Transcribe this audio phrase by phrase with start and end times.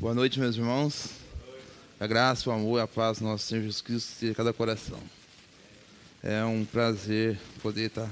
[0.00, 1.10] Boa noite, meus irmãos.
[2.00, 4.98] A graça, o amor e a paz do nosso Senhor Jesus Cristo seja cada coração.
[6.22, 8.10] É um prazer poder estar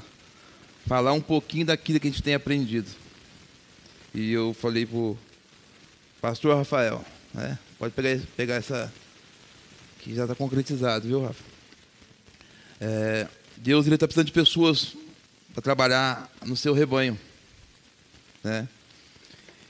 [0.86, 2.90] falar um pouquinho daquilo que a gente tem aprendido.
[4.12, 5.16] E eu falei pro
[6.20, 7.02] pastor Rafael,
[7.32, 7.58] né?
[7.78, 8.92] Pode pegar, pegar essa
[10.00, 11.42] que já está concretizado, viu, Rafa?
[12.82, 13.26] É,
[13.56, 14.94] Deus ele está precisando de pessoas
[15.54, 17.18] para trabalhar no seu rebanho,
[18.44, 18.68] né?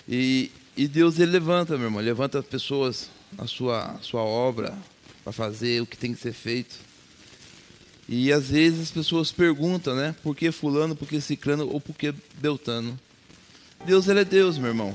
[0.08, 4.78] E, e Deus ele levanta, meu irmão, levanta pessoas na sua sua obra
[5.24, 6.76] para fazer o que tem que ser feito.
[8.08, 10.14] E às vezes as pessoas perguntam, né?
[10.22, 12.96] Por que fulano, por que ciclano ou por que beltano?
[13.84, 14.94] Deus ele é Deus, meu irmão.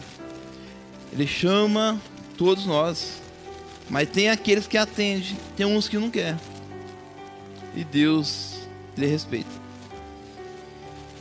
[1.12, 2.02] Ele chama
[2.38, 3.22] todos nós.
[3.90, 6.40] Mas tem aqueles que atendem, tem uns que não quer.
[7.76, 8.54] E Deus
[8.96, 9.52] ele respeita.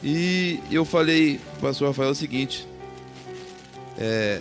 [0.05, 2.65] E eu falei para o pastor Rafael o seguinte:
[3.98, 4.41] é,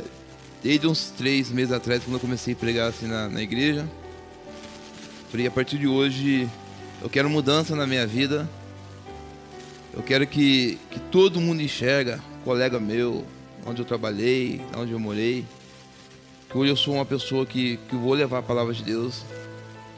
[0.64, 3.88] desde uns três meses atrás, quando eu comecei a pregar assim na, na igreja,
[5.30, 6.50] falei, a partir de hoje
[7.02, 8.48] eu quero mudança na minha vida.
[9.94, 13.26] Eu quero que, que todo mundo enxerga, colega meu,
[13.66, 15.46] onde eu trabalhei, onde eu morei,
[16.50, 19.24] que hoje eu sou uma pessoa que, que vou levar a palavra de Deus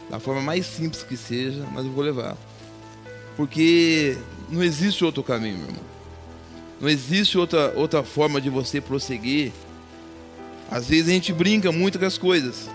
[0.09, 2.37] da forma mais simples que seja, mas eu vou levar.
[3.35, 4.17] Porque
[4.49, 5.92] não existe outro caminho, meu irmão.
[6.83, 9.53] Não existe outra, outra forma de você prosseguir.
[10.69, 12.69] Às vezes a gente brinca muito com as coisas.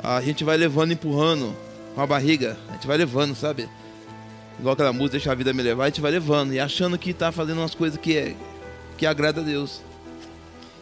[0.00, 1.52] A gente vai levando, empurrando
[1.96, 2.56] com a barriga.
[2.68, 3.68] A gente vai levando, sabe?
[4.60, 7.10] Igual aquela música, deixa a vida me levar, a gente vai levando e achando que
[7.10, 8.36] está fazendo umas coisas que, é,
[8.96, 9.80] que agrada a Deus.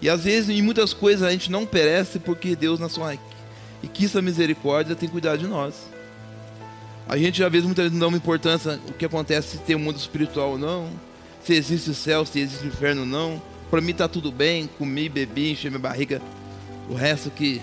[0.02, 3.16] E às vezes, em muitas coisas, a gente não perece porque Deus, na sua
[3.82, 5.86] riquíssima misericórdia, tem cuidado de nós.
[7.08, 9.74] A gente, às vezes, muitas vezes não dá uma importância o que acontece se tem
[9.74, 10.90] um mundo espiritual ou não,
[11.46, 13.40] se existe céu, se existe inferno não.
[13.70, 16.20] Para mim tá tudo bem, comi, bebi, enchi minha barriga,
[16.90, 17.62] o resto que.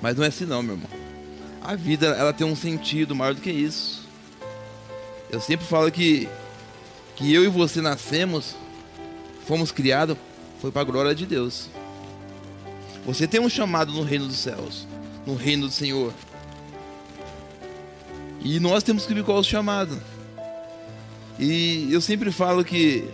[0.00, 0.88] Mas não é assim, não, meu irmão.
[1.60, 4.08] A vida, ela tem um sentido maior do que isso.
[5.30, 6.26] Eu sempre falo que,
[7.16, 8.56] que eu e você nascemos,
[9.46, 10.16] fomos criados
[10.58, 11.68] foi para a glória de Deus.
[13.04, 14.86] Você tem um chamado no reino dos céus,
[15.26, 16.14] no reino do Senhor.
[18.40, 20.00] E nós temos que ver qual é o chamado.
[21.38, 23.04] E eu sempre falo que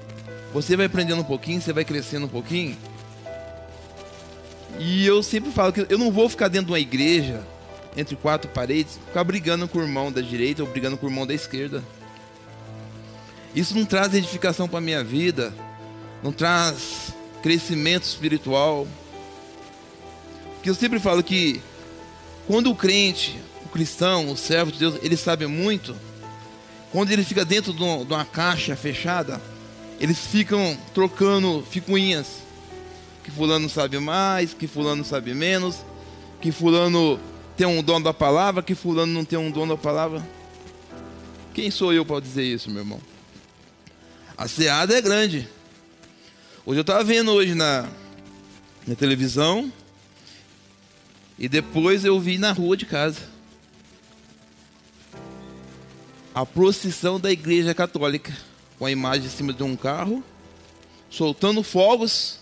[0.52, 2.76] você vai aprendendo um pouquinho, você vai crescendo um pouquinho.
[4.78, 7.42] E eu sempre falo que eu não vou ficar dentro de uma igreja,
[7.96, 11.26] entre quatro paredes, ficar brigando com o irmão da direita ou brigando com o irmão
[11.26, 11.82] da esquerda.
[13.54, 15.54] Isso não traz edificação para a minha vida,
[16.22, 17.12] não traz
[17.42, 18.86] crescimento espiritual.
[20.62, 21.60] Que eu sempre falo que
[22.46, 25.94] quando o crente, o cristão, o servo de Deus, ele sabe muito,
[26.94, 29.42] quando ele fica dentro de uma caixa fechada,
[29.98, 32.44] eles ficam trocando ficuinhas.
[33.24, 35.84] Que fulano sabe mais, que fulano sabe menos,
[36.40, 37.18] que fulano
[37.56, 40.24] tem um dono da palavra, que fulano não tem um dono da palavra.
[41.52, 43.00] Quem sou eu para dizer isso, meu irmão?
[44.38, 45.48] A seada é grande.
[46.64, 47.88] Hoje eu estava vendo hoje na,
[48.86, 49.72] na televisão
[51.36, 53.33] e depois eu vi na rua de casa
[56.34, 58.36] a procissão da igreja católica
[58.78, 60.22] com a imagem em cima de um carro
[61.08, 62.38] soltando fogos.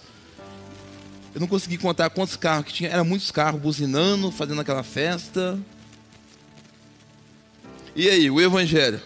[1.35, 5.59] Eu não consegui contar quantos carros que tinha, eram muitos carros buzinando, fazendo aquela festa.
[7.95, 9.01] E aí, o evangelho?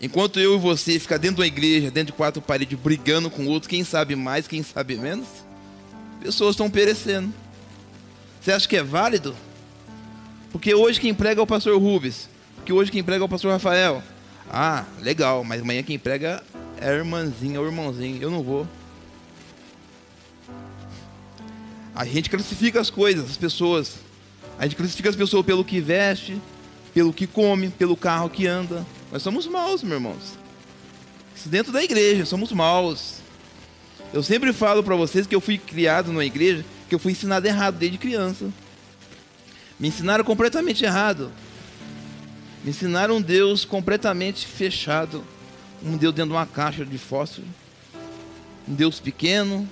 [0.00, 3.46] Enquanto eu e você ficar dentro de uma igreja, dentro de quatro paredes, brigando com
[3.46, 5.28] outros, quem sabe mais, quem sabe menos,
[6.22, 7.32] pessoas estão perecendo.
[8.40, 9.36] Você acha que é válido?
[10.50, 12.29] Porque hoje quem prega é o pastor Rubens.
[12.60, 14.02] Porque hoje quem prega é o pastor Rafael.
[14.48, 16.42] Ah, legal, mas amanhã quem prega
[16.78, 18.22] é a irmãzinha ou irmãozinho.
[18.22, 18.68] Eu não vou.
[21.94, 23.96] A gente classifica as coisas, as pessoas.
[24.58, 26.40] A gente classifica as pessoas pelo que veste,
[26.92, 28.86] pelo que come, pelo carro que anda.
[29.10, 30.38] Nós somos maus, meus irmãos.
[31.34, 33.16] Isso dentro da igreja, somos maus.
[34.12, 37.46] Eu sempre falo para vocês que eu fui criado numa igreja, que eu fui ensinado
[37.46, 38.50] errado desde criança.
[39.78, 41.32] Me ensinaram completamente errado.
[42.62, 45.24] Me ensinaram um Deus completamente fechado.
[45.82, 47.46] Um Deus dentro de uma caixa de fósforo.
[48.68, 49.66] Um Deus pequeno.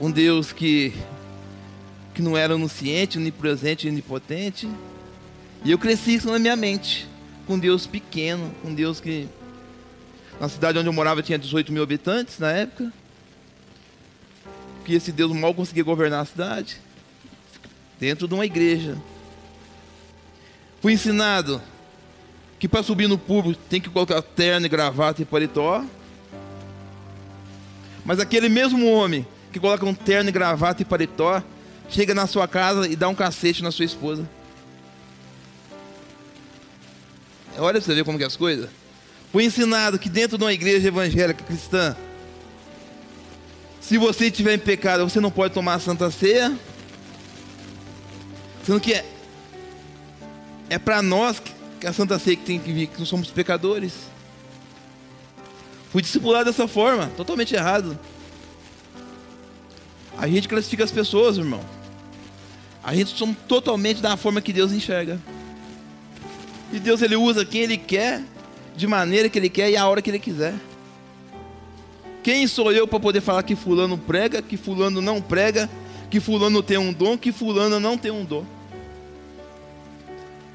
[0.00, 0.92] Um Deus que,
[2.14, 4.68] que não era onisciente, onipresente, onipotente.
[5.64, 7.08] E eu cresci isso na minha mente
[7.46, 9.28] com Deus pequeno, com Deus que.
[10.40, 12.92] Na cidade onde eu morava tinha 18 mil habitantes na época.
[14.84, 16.80] Que esse Deus mal conseguia governar a cidade.
[17.98, 18.96] Dentro de uma igreja.
[20.80, 21.60] Fui ensinado
[22.62, 25.84] que para subir no público tem que colocar terno, gravata e paletó.
[28.04, 31.42] Mas aquele mesmo homem que coloca um terno e gravata e paletó,
[31.88, 34.30] chega na sua casa e dá um cacete na sua esposa.
[37.58, 38.70] Olha pra você ver como que é as coisas.
[39.32, 41.96] Foi ensinado que dentro de uma igreja evangélica cristã,
[43.80, 46.56] se você estiver em pecado, você não pode tomar a santa ceia.
[48.64, 49.04] Sendo que é,
[50.70, 53.92] é para nós que a santa ceia que tem que vir, que nós somos pecadores.
[55.90, 57.98] Fui discipulado dessa forma, totalmente errado.
[60.16, 61.60] A gente classifica as pessoas, irmão.
[62.82, 65.20] A gente somos totalmente da forma que Deus enxerga.
[66.72, 68.22] E Deus ele usa quem ele quer,
[68.76, 70.54] de maneira que ele quer e a hora que ele quiser.
[72.22, 75.68] Quem sou eu para poder falar que fulano prega, que fulano não prega,
[76.08, 78.44] que fulano tem um dom, que fulano não tem um dom?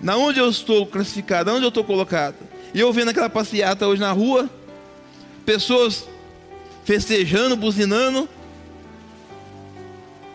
[0.01, 2.35] Na onde eu estou classificado, onde eu estou colocado?
[2.73, 4.49] E eu vendo aquela passeata hoje na rua,
[5.45, 6.07] pessoas
[6.85, 8.29] festejando, buzinando.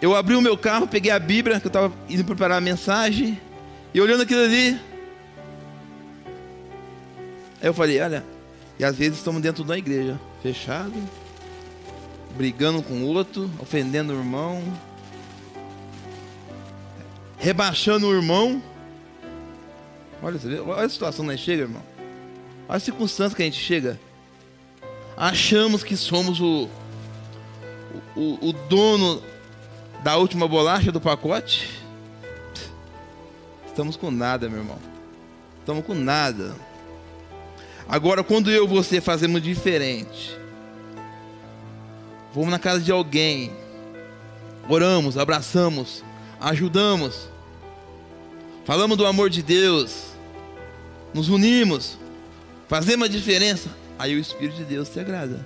[0.00, 3.40] Eu abri o meu carro, peguei a Bíblia, que eu estava indo preparar a mensagem,
[3.94, 4.80] e olhando aquilo ali,
[7.60, 8.24] aí eu falei, olha,
[8.78, 10.92] e às vezes estamos dentro da igreja, fechado,
[12.36, 14.62] brigando com o outro, ofendendo o irmão,
[17.38, 18.62] rebaixando o irmão.
[20.22, 21.82] Olha, olha a situação que nós chega, irmão.
[22.68, 23.98] Olha a circunstância que a gente chega.
[25.16, 26.68] Achamos que somos o,
[28.14, 29.20] o, o dono
[30.04, 31.82] da última bolacha do pacote.
[33.66, 34.78] Estamos com nada, meu irmão.
[35.58, 36.54] Estamos com nada.
[37.88, 40.38] Agora, quando eu e você fazemos diferente,
[42.32, 43.52] vamos na casa de alguém,
[44.68, 46.04] oramos, abraçamos,
[46.40, 47.28] ajudamos,
[48.64, 50.11] falamos do amor de Deus,
[51.14, 51.98] nos unimos,
[52.68, 55.44] fazemos a diferença, aí o Espírito de Deus se agrada.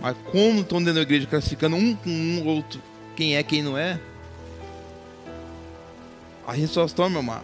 [0.00, 2.80] Mas como estão dentro da igreja classificando um com um outro,
[3.16, 4.00] quem é, quem não é,
[6.46, 7.42] a gente só meu irmão,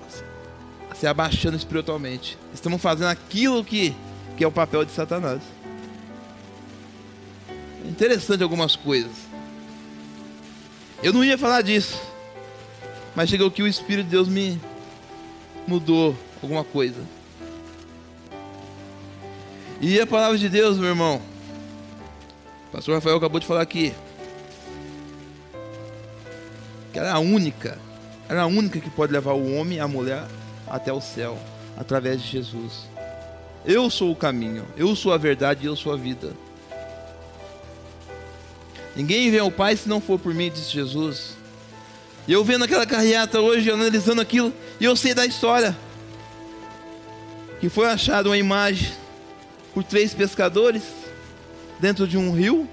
[0.94, 2.38] se abaixando espiritualmente.
[2.54, 3.94] Estamos fazendo aquilo que,
[4.36, 5.42] que é o papel de Satanás.
[7.84, 9.12] É interessante algumas coisas.
[11.02, 12.00] Eu não ia falar disso,
[13.14, 14.58] mas chegou que o Espírito de Deus me,
[15.66, 17.00] mudou alguma coisa.
[19.80, 21.20] E a palavra de Deus, meu irmão.
[22.68, 23.92] O pastor Rafael acabou de falar aqui.
[26.92, 27.78] Que ela é a única.
[28.28, 30.24] Ela é a única que pode levar o homem e a mulher
[30.66, 31.38] até o céu.
[31.76, 32.88] Através de Jesus.
[33.64, 34.64] Eu sou o caminho.
[34.76, 36.32] Eu sou a verdade e eu sou a vida.
[38.94, 41.36] Ninguém vem ao Pai se não for por mim, disse Jesus.
[42.26, 45.76] E eu vendo aquela carreata hoje, analisando aquilo, e eu sei da história.
[47.60, 48.92] Que foi achada uma imagem
[49.74, 50.82] por três pescadores
[51.78, 52.68] dentro de um rio,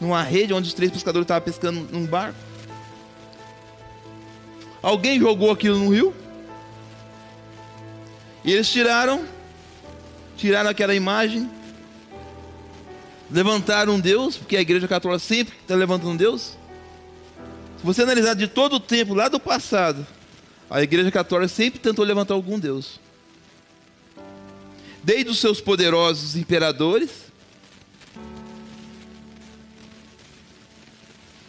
[0.00, 2.38] numa rede onde os três pescadores estavam pescando num barco.
[4.82, 6.14] Alguém jogou aquilo no rio.
[8.42, 9.26] E eles tiraram,
[10.36, 11.50] tiraram aquela imagem,
[13.30, 16.59] levantaram Deus, porque a igreja católica sempre está levantando Deus.
[17.80, 20.06] Se você analisar de todo o tempo, lá do passado,
[20.68, 23.00] a Igreja Católica sempre tentou levantar algum Deus.
[25.02, 27.08] Desde os seus poderosos imperadores,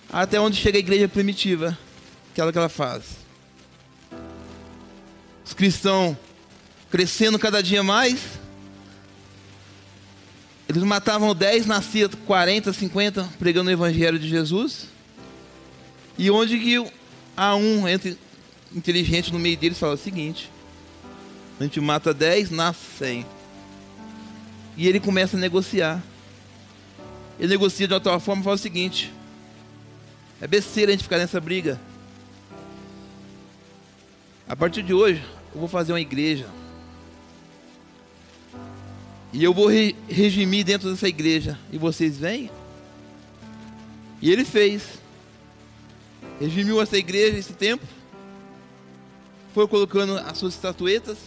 [0.09, 1.77] até onde chega a igreja primitiva,
[2.31, 3.03] aquela que ela faz.
[5.43, 6.15] Os cristãos
[6.89, 8.21] crescendo cada dia mais,
[10.69, 14.90] eles matavam 10, nascia 40, 50 pregando o evangelho de Jesus.
[16.21, 16.87] E onde que
[17.35, 18.15] há um entre
[18.75, 20.51] inteligente no meio deles fala o seguinte:
[21.59, 23.25] a gente mata 10, nasce 100.
[24.77, 25.99] E ele começa a negociar.
[27.39, 29.11] Ele negocia de tal forma e fala o seguinte:
[30.39, 31.81] é besteira a gente ficar nessa briga.
[34.47, 35.23] A partir de hoje,
[35.55, 36.47] eu vou fazer uma igreja.
[39.33, 41.57] E eu vou re regimir dentro dessa igreja.
[41.71, 42.51] E vocês vêm?
[44.21, 45.01] E ele fez
[46.41, 47.85] redimiu essa igreja esse tempo,
[49.53, 51.17] foi colocando as suas estatuetas.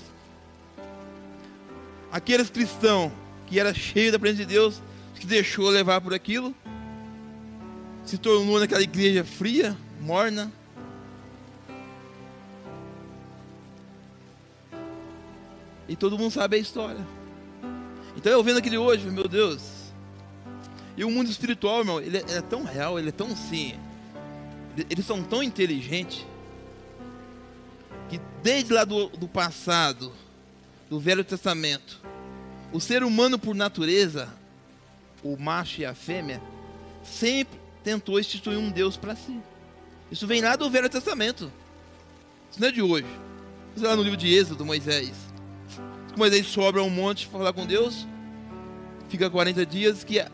[2.10, 3.12] Aqueles cristãos
[3.46, 4.82] que era cheio da presença de Deus,
[5.14, 6.54] que deixou levar por aquilo,
[8.04, 10.50] se tornou naquela igreja fria, morna.
[15.88, 17.06] E todo mundo sabe a história.
[18.16, 19.62] Então eu vendo aquele hoje, meu Deus.
[20.96, 23.74] E o mundo espiritual, irmão, ele é, é tão real, ele é tão sim
[24.90, 26.26] eles são tão inteligentes
[28.08, 30.12] que desde lá do, do passado,
[30.90, 32.00] do Velho Testamento,
[32.72, 34.28] o ser humano por natureza,
[35.22, 36.42] o macho e a fêmea,
[37.02, 39.38] sempre tentou instituir um Deus para si.
[40.10, 41.52] Isso vem lá do Velho Testamento.
[42.50, 43.06] Isso não é de hoje.
[43.74, 45.12] Isso é lá no livro de Êxodo, Moisés.
[46.16, 48.06] Moisés sobra um monte para falar com Deus.
[49.08, 50.24] Fica 40 dias que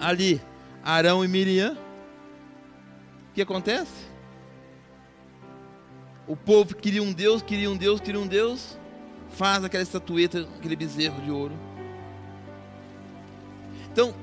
[0.00, 0.40] ali
[0.82, 1.76] Arão e Miriam.
[3.30, 4.10] O que acontece?
[6.26, 8.78] O povo queria um Deus, queria um Deus, queria um Deus.
[9.30, 11.54] Faz aquela estatueta, aquele bezerro de ouro.
[13.92, 14.14] Então,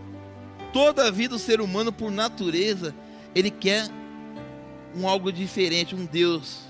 [0.74, 2.94] toda a vida do ser humano, por natureza,
[3.34, 3.88] ele quer
[4.96, 6.62] um algo diferente, um Deus.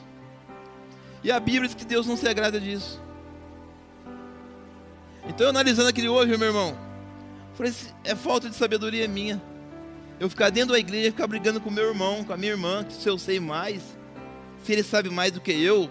[1.23, 3.01] E a Bíblia diz que Deus não se agrada disso.
[5.27, 6.77] Então, analisando aquele hoje, meu irmão,
[7.55, 9.41] falei, é falta de sabedoria minha.
[10.19, 13.07] Eu ficar dentro da igreja, ficar brigando com meu irmão, com a minha irmã, se
[13.07, 13.81] eu sei mais,
[14.63, 15.89] se ele sabe mais do que eu,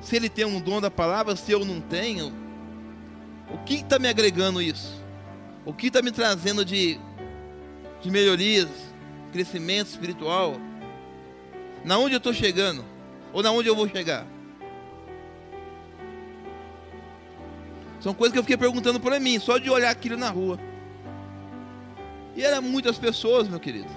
[0.00, 2.32] se ele tem um dom da palavra, se eu não tenho,
[3.52, 5.02] o que está me agregando isso?
[5.64, 6.98] O que está me trazendo de,
[8.00, 8.68] de melhorias,
[9.32, 10.56] crescimento espiritual?
[11.84, 12.84] Na onde eu estou chegando?
[13.32, 14.26] Ou na onde eu vou chegar?
[18.00, 20.58] São coisas que eu fiquei perguntando para mim, só de olhar aquilo na rua.
[22.34, 23.90] E eram muitas pessoas, meu querido.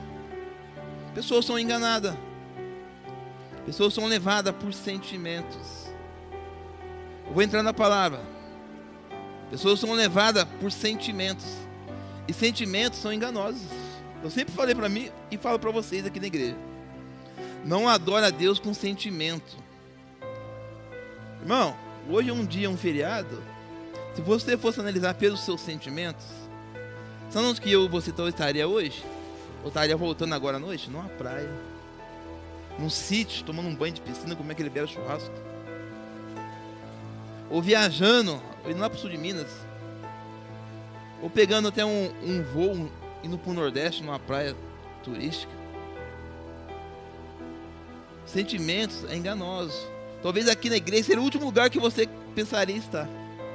[1.13, 2.15] Pessoas são enganadas.
[3.65, 5.87] Pessoas são levadas por sentimentos.
[7.25, 8.21] Eu vou entrar na palavra.
[9.49, 11.47] Pessoas são levadas por sentimentos.
[12.27, 13.61] E sentimentos são enganosos.
[14.23, 16.57] Eu sempre falei para mim e falo para vocês aqui na igreja.
[17.63, 19.57] Não adora a Deus com sentimento.
[21.41, 21.75] Irmão,
[22.09, 23.41] hoje é um dia, um feriado.
[24.15, 26.25] Se você fosse analisar pelos seus sentimentos,
[27.29, 29.03] Sabe onde que eu você estaria hoje?
[29.61, 30.89] Ou estaria voltando agora à noite?
[30.89, 31.49] Numa praia.
[32.77, 35.33] Num sítio, tomando um banho de piscina, como é que ele bebe churrasco.
[37.49, 39.65] Ou viajando, indo lá para o sul de Minas.
[41.21, 42.91] Ou pegando até um, um voo,
[43.23, 44.55] indo para o Nordeste, numa praia
[45.03, 45.51] turística.
[48.25, 49.87] Sentimentos é enganoso.
[50.21, 53.07] Talvez aqui na igreja seja o último lugar que você pensaria estar.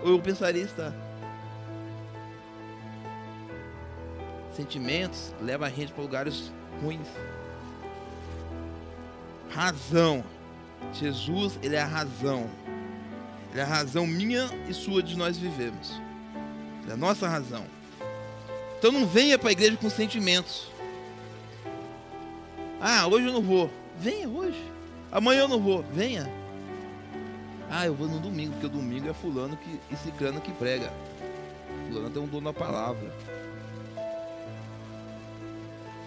[0.02, 0.94] Ou eu pensaria estar.
[4.60, 6.52] Sentimentos leva a gente para lugares
[6.82, 7.08] ruins.
[9.50, 10.22] Razão.
[10.92, 12.48] Jesus, ele é a razão.
[13.50, 16.00] Ele é a razão minha e sua de nós vivemos.
[16.82, 17.64] Ele é a nossa razão.
[18.78, 20.70] Então não venha para a igreja com sentimentos.
[22.80, 23.70] Ah, hoje eu não vou.
[23.98, 24.62] Venha hoje.
[25.10, 25.82] Amanhã eu não vou.
[25.92, 26.30] Venha.
[27.70, 30.92] Ah, eu vou no domingo, porque o domingo é fulano que, e ciclano que prega.
[31.88, 33.10] Fulano tem um dono da palavra.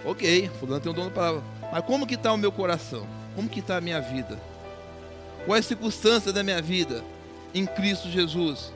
[0.06, 1.44] Ok, fulano tem um dono palavra.
[1.72, 3.08] Mas como que está o meu coração?
[3.36, 4.40] Como que está a minha vida?
[5.46, 7.04] Qual é a circunstância da minha vida
[7.54, 8.74] em Cristo Jesus?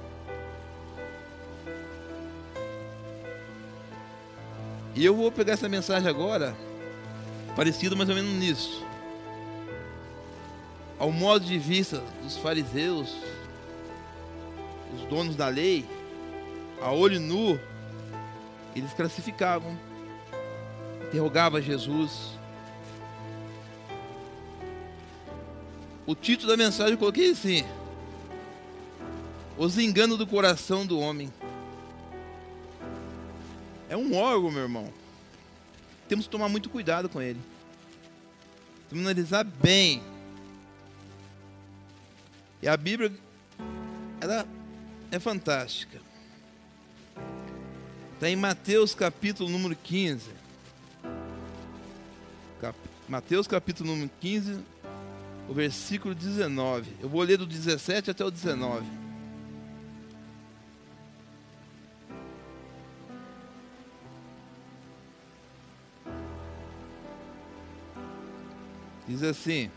[4.96, 6.56] E eu vou pegar essa mensagem agora,
[7.56, 8.84] parecido mais ou menos nisso.
[10.98, 13.16] Ao modo de vista dos fariseus,
[14.96, 15.86] os donos da lei,
[16.82, 17.60] a olho nu,
[18.76, 19.78] eles classificavam
[21.08, 22.38] interrogava Jesus.
[26.06, 27.66] O título da mensagem eu coloquei assim:
[29.58, 31.32] Os enganos do coração do homem.
[33.90, 34.94] É um órgão, meu irmão.
[36.08, 37.40] Temos que tomar muito cuidado com ele.
[38.90, 40.02] Temos que analisar bem.
[42.62, 43.12] E a Bíblia,
[44.20, 44.48] ela
[45.12, 46.00] é fantástica.
[48.14, 50.37] Está em Mateus capítulo número 15.
[52.60, 52.78] Cap...
[53.08, 54.60] Mateus capítulo número 15,
[55.48, 56.92] o versículo 19.
[57.02, 58.86] Eu vou ler do 17 até o 19.
[69.08, 69.72] Diz assim: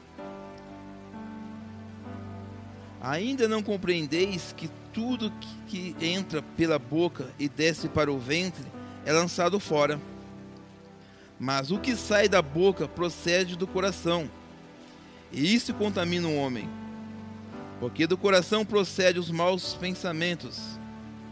[3.01, 5.33] Ainda não compreendeis que tudo
[5.69, 8.65] que entra pela boca e desce para o ventre
[9.05, 10.01] é lançado fora.
[11.41, 14.31] Mas o que sai da boca procede do coração,
[15.33, 16.69] e isso contamina o homem.
[17.81, 20.79] Porque do coração procede os maus pensamentos,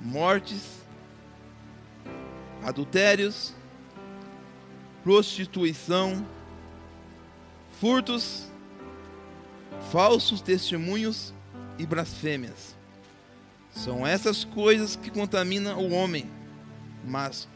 [0.00, 0.78] mortes,
[2.64, 3.54] adultérios,
[5.04, 6.26] prostituição,
[7.78, 8.50] furtos,
[9.92, 11.34] falsos testemunhos
[11.78, 12.74] e blasfêmias.
[13.70, 16.30] São essas coisas que contaminam o homem,
[17.04, 17.46] mas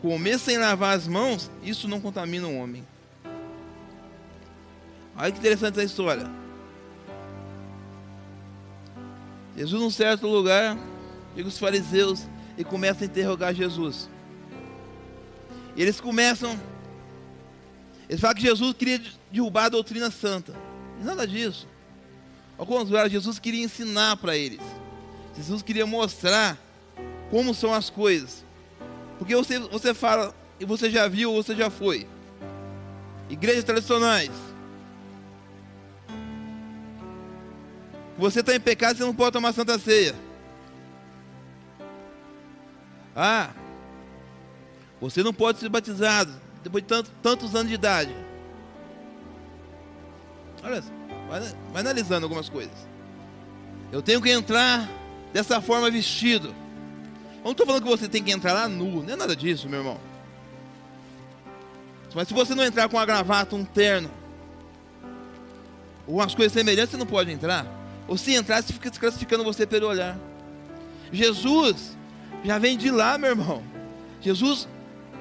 [0.00, 2.86] Comer sem lavar as mãos, isso não contamina o homem.
[5.16, 6.30] Olha que interessante essa história.
[9.56, 10.78] Jesus, num certo lugar,
[11.34, 12.26] chega os fariseus
[12.56, 14.08] e começa a interrogar Jesus.
[15.76, 16.58] eles começam.
[18.08, 20.54] Eles falam que Jesus queria derrubar a doutrina santa.
[21.02, 21.68] Nada disso.
[22.56, 24.60] Ao contrário, Jesus queria ensinar para eles.
[25.36, 26.58] Jesus queria mostrar
[27.30, 28.44] como são as coisas.
[29.20, 32.08] Porque você, você fala, e você já viu, ou você já foi.
[33.28, 34.30] Igrejas tradicionais.
[38.16, 40.14] Você está em pecado, você não pode tomar santa ceia.
[43.14, 43.50] Ah,
[44.98, 48.16] você não pode ser batizado depois de tanto, tantos anos de idade.
[50.62, 50.82] Olha,
[51.28, 52.88] vai, vai analisando algumas coisas.
[53.92, 54.88] Eu tenho que entrar
[55.30, 56.54] dessa forma vestido.
[57.40, 59.68] Eu não estou falando que você tem que entrar lá nu, não é nada disso,
[59.68, 59.98] meu irmão.
[62.14, 64.10] Mas se você não entrar com uma gravata, um terno,
[66.06, 67.66] ou umas coisas semelhantes, você não pode entrar.
[68.06, 70.18] Ou se entrar, você fica desclassificando você pelo olhar.
[71.12, 71.96] Jesus
[72.44, 73.62] já vem de lá, meu irmão.
[74.20, 74.68] Jesus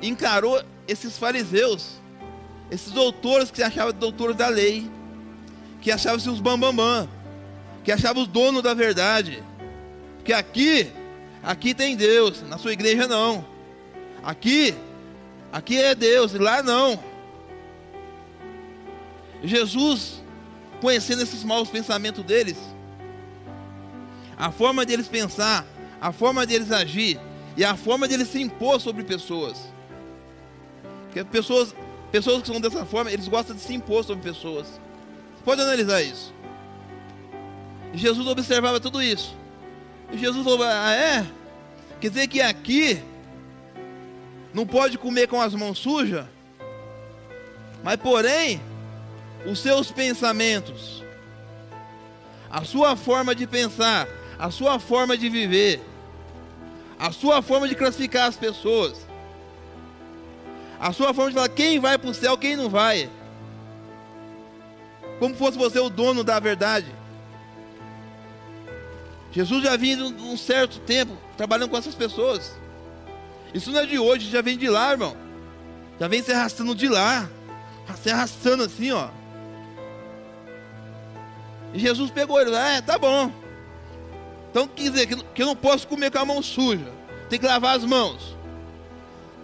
[0.01, 1.99] encarou esses fariseus,
[2.71, 4.89] esses doutores que se achavam doutores da lei,
[5.81, 7.07] que achavam-se os bambambam,
[7.83, 9.43] que achavam os donos da verdade.
[10.23, 10.91] Que aqui,
[11.43, 13.45] aqui tem Deus, na sua igreja não.
[14.23, 14.75] Aqui,
[15.51, 16.99] aqui é Deus, lá não.
[19.43, 20.21] Jesus,
[20.81, 22.57] conhecendo esses maus pensamentos deles,
[24.37, 25.65] a forma deles pensar,
[25.99, 27.19] a forma deles agir
[27.55, 29.57] e a forma deles se impor sobre pessoas.
[31.05, 31.73] Porque pessoas,
[32.11, 34.79] pessoas que são dessa forma, eles gostam de se impor sobre pessoas.
[35.43, 36.33] Pode analisar isso.
[37.93, 39.35] Jesus observava tudo isso.
[40.11, 41.25] E Jesus falou: Ah, é?
[41.99, 43.01] Quer dizer que aqui
[44.53, 46.25] não pode comer com as mãos sujas,
[47.83, 48.61] mas porém,
[49.45, 51.03] os seus pensamentos,
[52.49, 55.81] a sua forma de pensar, a sua forma de viver,
[56.97, 59.05] a sua forma de classificar as pessoas,
[60.79, 63.09] a sua forma de falar quem vai para o céu, quem não vai,
[65.19, 66.98] como fosse você o dono da verdade.
[69.31, 72.57] Jesus já vinha um certo tempo trabalhando com essas pessoas.
[73.53, 75.15] Isso não é de hoje, já vem de lá, irmão.
[75.99, 77.29] Já vem se arrastando de lá,
[78.01, 79.09] se arrastando assim, ó.
[81.73, 83.31] E Jesus pegou ele, é, tá bom.
[84.49, 86.91] Então quer dizer que eu não posso comer com a mão suja.
[87.29, 88.35] Tem que lavar as mãos.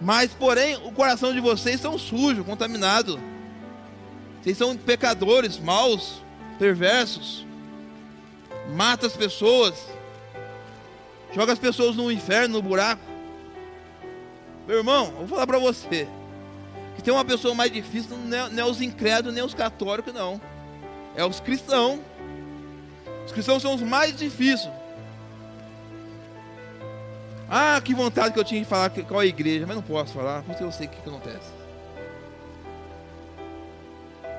[0.00, 3.20] Mas, porém, o coração de vocês são sujo, contaminado.
[4.42, 6.22] Vocês são pecadores, maus,
[6.58, 7.45] perversos.
[8.70, 9.86] Mata as pessoas.
[11.32, 13.02] Joga as pessoas no inferno, no buraco.
[14.66, 16.08] Meu irmão, eu vou falar para você.
[16.96, 20.12] Que tem uma pessoa mais difícil, não é, não é os incrédulos, nem os católicos,
[20.12, 20.40] não.
[21.14, 22.00] É os cristãos.
[23.26, 24.72] Os cristãos são os mais difíceis.
[27.48, 30.12] Ah, que vontade que eu tinha de falar qual é a igreja, mas não posso
[30.12, 31.54] falar, porque eu sei o que, acontece.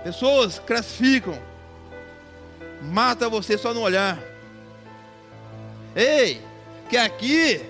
[0.03, 1.37] Pessoas classificam,
[2.81, 4.19] mata você só no olhar.
[5.95, 6.41] Ei,
[6.89, 7.61] que aqui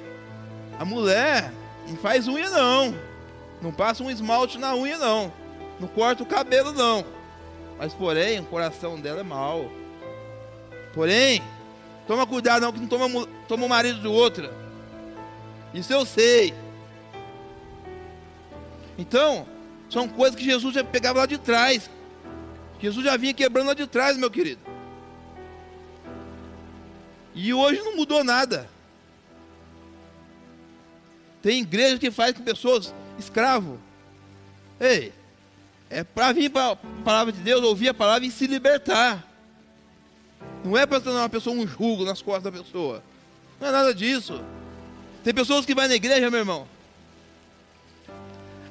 [0.80, 1.52] a mulher
[1.88, 2.96] não faz unha não,
[3.62, 5.32] não passa um esmalte na unha não,
[5.80, 7.06] não corta o cabelo não.
[7.78, 9.72] Mas porém, o coração dela é mau.
[10.94, 11.44] Porém,
[12.08, 14.52] toma cuidado não que não toma, toma o marido de outra.
[15.74, 16.54] Isso eu sei.
[18.98, 19.46] Então,
[19.90, 21.90] são coisas que Jesus já pegava lá de trás.
[22.82, 24.62] Jesus já vinha quebrando lá de trás, meu querido.
[27.38, 28.68] E hoje não mudou nada.
[31.40, 33.80] Tem igreja que faz com pessoas escravo.
[34.80, 35.14] Ei,
[35.88, 39.24] é para vir para a palavra de Deus, ouvir a palavra e se libertar.
[40.66, 43.04] Não é para tornar uma pessoa um jugo nas costas da pessoa.
[43.62, 44.44] Não é nada disso.
[45.24, 46.68] Tem pessoas que vai na igreja, meu irmão.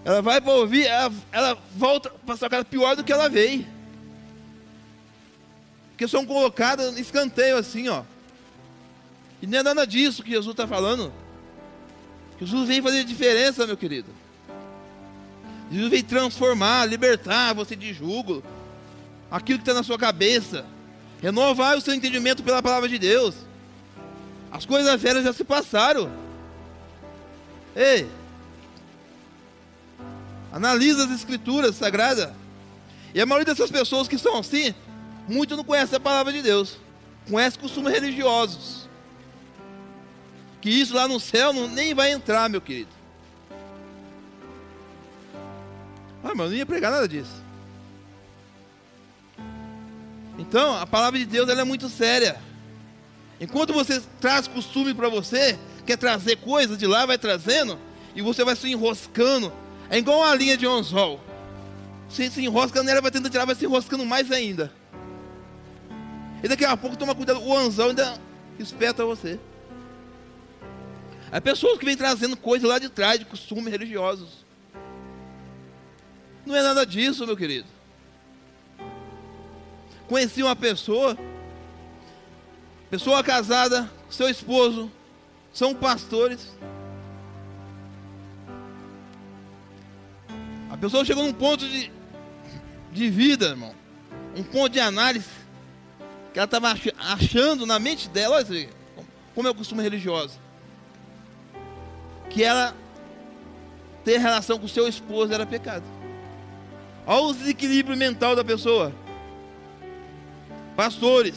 [0.04, 3.64] Ela vai para ouvir, ela, ela volta para sua casa pior do que ela veio.
[5.90, 8.02] Porque são colocadas escanteio assim, ó.
[9.40, 11.12] E não é nada disso que Jesus está falando.
[12.40, 14.10] Jesus vem fazer diferença, meu querido.
[15.70, 18.42] Jesus vem transformar, libertar você de jugo.
[19.30, 20.64] Aquilo que está na sua cabeça.
[21.20, 23.34] Renovar o seu entendimento pela palavra de Deus.
[24.50, 26.10] As coisas velhas já se passaram.
[27.74, 28.08] Ei!
[30.52, 32.30] Analisa as escrituras sagradas.
[33.14, 34.74] E a maioria dessas pessoas que são assim,
[35.28, 36.76] muito não conhece a palavra de Deus.
[37.28, 38.85] Conhece costumes religiosos.
[40.66, 42.90] Que isso lá no céu não, nem vai entrar, meu querido.
[46.24, 47.40] Ah, mas eu não ia pregar nada disso.
[50.36, 52.40] Então, a palavra de Deus ela é muito séria.
[53.40, 57.78] Enquanto você traz costume para você, quer trazer coisas de lá, vai trazendo,
[58.16, 59.52] e você vai se enroscando.
[59.88, 61.20] É igual uma linha de anzol.
[62.08, 64.72] Você se enrosca nela, vai tentar tirar, vai se enroscando mais ainda.
[66.42, 68.18] E daqui a pouco toma cuidado, o anzol ainda
[68.58, 69.38] espeta você.
[71.30, 74.44] Há pessoas que vêm trazendo coisas lá de trás, de costumes religiosos.
[76.44, 77.66] Não é nada disso, meu querido.
[80.08, 81.18] Conheci uma pessoa,
[82.88, 84.90] pessoa casada, seu esposo,
[85.52, 86.54] são pastores.
[90.70, 91.90] A pessoa chegou num ponto de,
[92.92, 93.74] de vida, irmão,
[94.36, 95.26] um ponto de análise,
[96.32, 98.68] que ela estava achando na mente dela, olha
[99.34, 100.38] como é o costume religioso,
[102.30, 102.74] que ela
[104.04, 105.84] ter relação com seu esposo era pecado.
[107.06, 108.92] Olha o desequilíbrio mental da pessoa.
[110.76, 111.36] Pastores,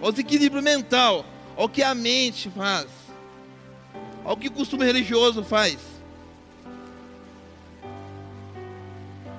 [0.00, 1.24] olha o desequilíbrio mental,
[1.56, 2.88] olha o que a mente faz,
[4.24, 5.78] olha o que o costume religioso faz.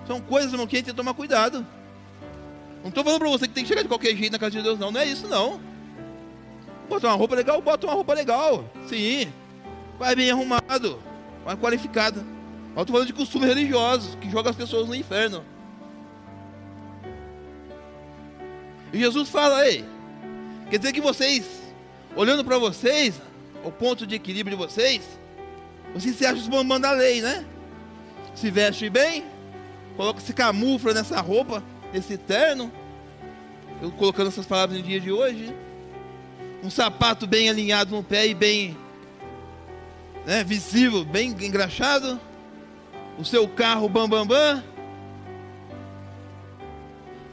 [0.08, 1.66] São coisas, irmão, que a gente tem que tomar cuidado.
[2.82, 4.62] Não estou falando para você que tem que chegar de qualquer jeito na casa de
[4.64, 4.92] Deus, não.
[4.92, 5.60] Não é isso, não.
[6.88, 8.66] Bota uma roupa legal, bota uma roupa legal.
[8.88, 9.32] Sim.
[10.00, 11.00] Vai bem arrumado.
[11.44, 12.26] Vai qualificado.
[12.76, 15.44] Eu estou falando de costumes religiosos que jogam as pessoas no inferno.
[18.94, 19.86] E Jesus fala, ei,
[20.70, 21.46] quer dizer que vocês,
[22.16, 23.22] olhando para vocês,
[23.64, 25.02] o ponto de equilíbrio de vocês,
[25.94, 27.46] vocês se acham os bambam da lei, né?
[28.34, 29.26] Se veste bem,
[29.98, 31.62] coloca, se camufla nessa roupa,
[31.94, 32.72] nesse terno,
[33.82, 35.54] eu colocando essas palavras no dia de hoje,
[36.64, 38.78] um sapato bem alinhado no pé e bem
[40.26, 42.20] né, visível, bem engraxado,
[43.18, 44.64] o seu carro bam bam bam,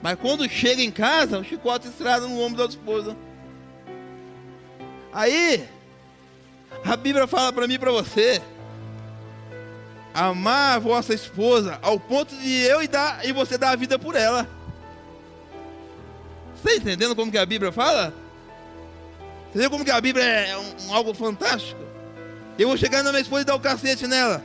[0.03, 3.17] mas quando chega em casa, o chicote estrada no ombro da esposa.
[5.13, 5.67] Aí,
[6.85, 8.41] a Bíblia fala para mim e para você:
[10.15, 13.99] amar a vossa esposa ao ponto de eu e, dar, e você dar a vida
[13.99, 14.49] por ela.
[16.55, 18.15] Você está entendendo como que a Bíblia fala?
[19.49, 21.86] Entendeu como que a Bíblia é um, algo fantástico?
[22.59, 24.43] Eu vou chegar na minha esposa e dar o cacete nela.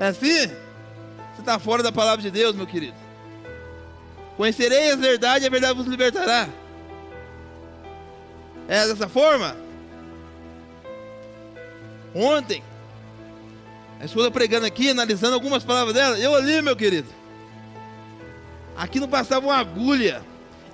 [0.00, 0.48] É assim?
[0.48, 2.96] Você está fora da palavra de Deus, meu querido.
[4.36, 6.48] Conhecereis a verdade e a verdade vos libertará.
[8.68, 9.56] É dessa forma?
[12.14, 12.62] Ontem,
[14.00, 17.08] a esposa pregando aqui, analisando algumas palavras dela, eu ali, meu querido.
[18.76, 20.22] Aqui não passava uma agulha.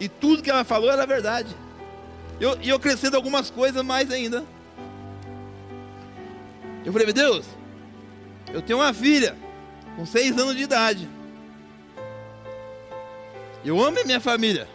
[0.00, 1.54] E tudo que ela falou era verdade.
[2.40, 4.44] Eu, e eu crescendo algumas coisas mais ainda.
[6.84, 7.46] Eu falei, meu Deus,
[8.52, 9.36] eu tenho uma filha
[9.96, 11.08] com seis anos de idade.
[13.64, 14.68] Eu amo a minha família.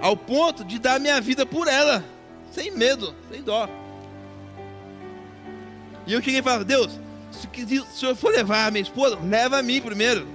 [0.00, 2.04] Ao ponto de dar minha vida por ela.
[2.50, 3.68] Sem medo, sem dó.
[6.06, 7.00] E eu cheguei e falei, Deus,
[7.30, 10.26] se, o senhor for levar a minha esposa, leva a mim primeiro.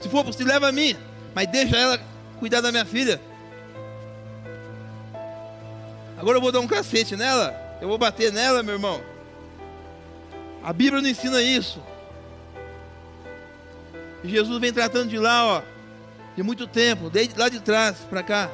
[0.00, 0.94] Se for possível, leva a mim.
[1.34, 2.00] Mas deixa ela
[2.38, 3.20] cuidar da minha filha.
[6.18, 7.54] Agora eu vou dar um cacete nela.
[7.80, 9.00] Eu vou bater nela, meu irmão.
[10.66, 11.80] A Bíblia não ensina isso.
[14.22, 15.76] Jesus vem tratando de lá, ó
[16.36, 18.50] de muito tempo, desde lá de trás para cá.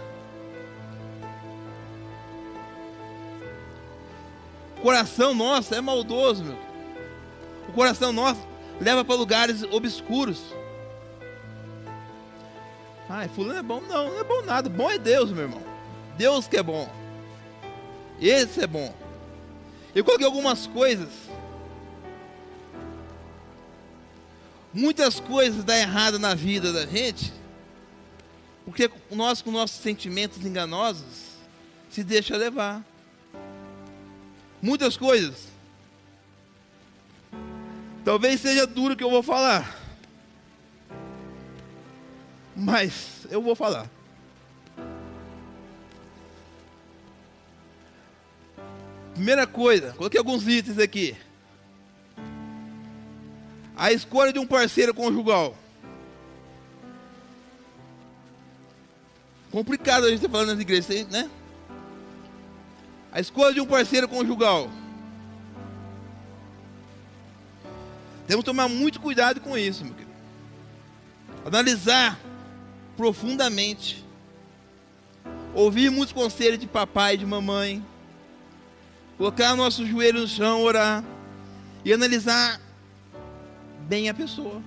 [4.78, 6.58] O coração nosso é maldoso, meu.
[7.68, 8.40] O coração nosso
[8.80, 10.40] leva para lugares obscuros.
[13.08, 13.80] Ai, fulano é bom?
[13.80, 14.68] Não, não é bom nada.
[14.68, 15.62] Bom é Deus, meu irmão.
[16.16, 16.88] Deus que é bom.
[18.20, 18.94] Esse é bom.
[19.94, 21.10] Eu coloquei algumas coisas.
[24.72, 27.32] Muitas coisas dão errado na vida da gente
[28.64, 31.04] porque nós, com nossos sentimentos enganosos,
[31.90, 32.84] se deixa levar.
[34.60, 35.48] Muitas coisas.
[38.04, 39.78] Talvez seja duro que eu vou falar.
[42.54, 43.90] Mas eu vou falar.
[49.14, 51.16] Primeira coisa, coloquei alguns itens aqui.
[53.76, 55.56] A escolha de um parceiro conjugal.
[59.50, 61.28] Complicado a gente estar tá falando nas igrejas, né?
[63.12, 64.70] A escolha de um parceiro conjugal.
[68.26, 70.10] Temos que tomar muito cuidado com isso, meu querido.
[71.44, 72.18] Analisar
[72.96, 74.02] profundamente.
[75.54, 77.84] Ouvir muitos conselhos de papai e de mamãe.
[79.18, 81.04] Colocar nosso joelho no chão, orar.
[81.84, 82.58] E analisar
[83.92, 84.62] bem a pessoa.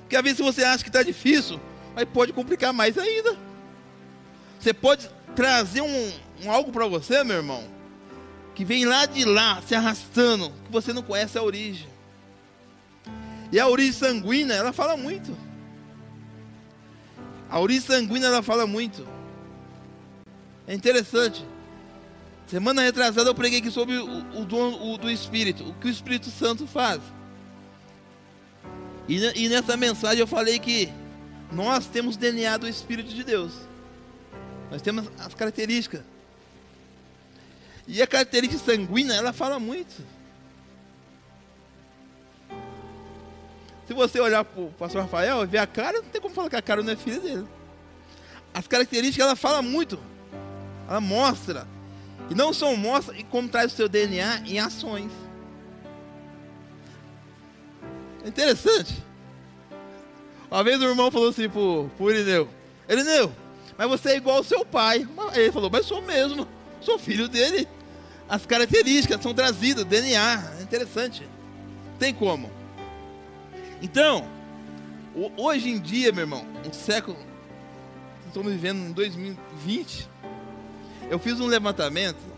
[0.00, 1.60] Porque às vezes você acha que está difícil,
[1.94, 3.36] mas pode complicar mais ainda.
[4.58, 7.62] Você pode trazer um, um algo para você, meu irmão,
[8.54, 11.86] que vem lá de lá, se arrastando, que você não conhece a origem.
[13.52, 15.36] E a origem sanguínea, ela fala muito.
[17.50, 19.06] A origem sanguínea, ela fala muito.
[20.66, 21.44] É interessante.
[22.46, 26.30] Semana retrasada eu preguei aqui sobre o, o dom do Espírito, o que o Espírito
[26.30, 27.02] Santo faz.
[29.08, 30.92] E, e nessa mensagem eu falei que
[31.52, 33.52] nós temos DNA do Espírito de Deus.
[34.70, 36.02] Nós temos as características.
[37.86, 39.92] E a característica sanguínea, ela fala muito.
[43.86, 46.48] Se você olhar para o pastor Rafael e ver a cara, não tem como falar
[46.48, 47.46] que a cara não é filha dele.
[48.54, 49.98] As características, ela fala muito.
[50.88, 51.66] Ela mostra.
[52.30, 55.10] E não só mostra, e como traz o seu DNA em ações.
[58.24, 59.02] É interessante.
[60.50, 62.48] Uma vez o irmão falou assim pro, pro Irineu:
[62.88, 63.32] Irineu,
[63.78, 65.06] mas você é igual ao seu pai.
[65.34, 66.46] Ele falou: Mas sou mesmo,
[66.80, 67.68] sou filho dele.
[68.28, 70.54] As características são trazidas, DNA.
[70.58, 71.28] É interessante.
[71.98, 72.50] Tem como.
[73.82, 74.26] Então,
[75.36, 77.16] hoje em dia, meu irmão, um século,
[78.26, 80.08] estamos vivendo em 2020,
[81.10, 82.29] eu fiz um levantamento.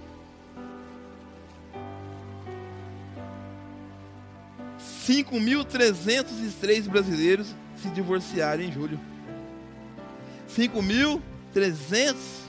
[5.04, 9.00] Cinco mil trezentos e três brasileiros se divorciaram em julho.
[10.46, 12.42] Cinco mil trezentos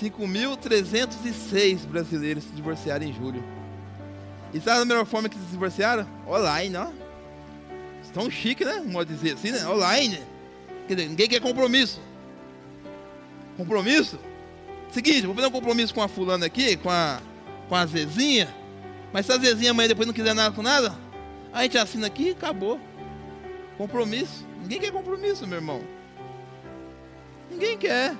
[0.00, 3.44] 5.306 brasileiros se divorciaram em julho.
[4.52, 6.08] E sabe a melhor forma que se divorciaram?
[6.26, 7.02] Online, ó
[8.12, 8.84] tão chique, né?
[8.92, 9.66] Pode dizer assim, né?
[9.66, 10.22] Online.
[10.86, 12.00] Quer dizer, ninguém quer compromisso.
[13.56, 14.18] Compromisso?
[14.90, 17.20] Seguinte, vou fazer um compromisso com a fulana aqui, com a,
[17.68, 18.54] com a Zezinha.
[19.12, 20.96] Mas se a Zezinha amanhã depois não quiser nada com nada,
[21.52, 22.80] a gente assina aqui e acabou.
[23.76, 24.46] Compromisso.
[24.62, 25.82] Ninguém quer compromisso, meu irmão.
[27.50, 28.16] Ninguém quer.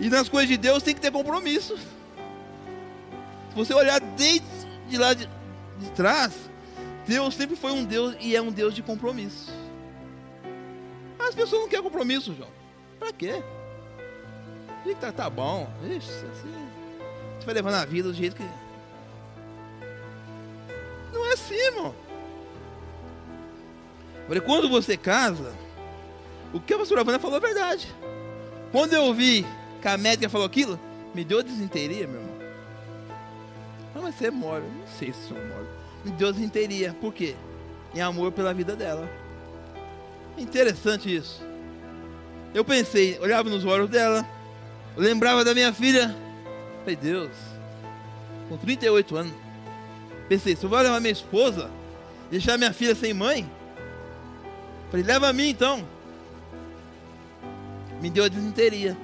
[0.00, 1.76] E nas coisas de Deus tem que ter compromisso.
[1.76, 4.44] Se você olhar desde
[4.88, 5.28] de lá de,
[5.78, 6.34] de trás,
[7.06, 9.52] Deus sempre foi um Deus e é um Deus de compromisso.
[11.18, 12.50] As pessoas não querem compromisso, João.
[12.98, 13.42] Pra quê?
[15.00, 15.68] Tá, tá bom.
[15.84, 16.68] Ixi, assim.
[17.38, 18.44] Você vai levando a vida do jeito que.
[21.16, 21.94] Não é assim, irmão.
[24.44, 25.54] Quando você casa,
[26.52, 27.94] o que a pastora Vânia falou é verdade.
[28.70, 29.46] Quando eu vi
[29.80, 30.78] que a médica falou aquilo,
[31.14, 32.36] me deu desinteria, meu irmão.
[33.94, 34.62] Ah, mas você mora.
[34.62, 35.66] Não sei se eu moro.
[36.18, 36.94] Deus interia.
[37.00, 37.34] Por quê?
[37.94, 39.08] Em amor pela vida dela.
[40.36, 41.42] Interessante isso.
[42.52, 44.28] Eu pensei, olhava nos olhos dela,
[44.96, 46.14] lembrava da minha filha.
[46.80, 47.32] Falei, Deus,
[48.48, 49.32] com 38 anos,
[50.28, 51.70] pensei, se eu vou levar minha esposa,
[52.30, 53.48] deixar minha filha sem mãe,
[54.90, 55.86] falei, leva a mim então.
[58.00, 58.96] Me deu a desinteria.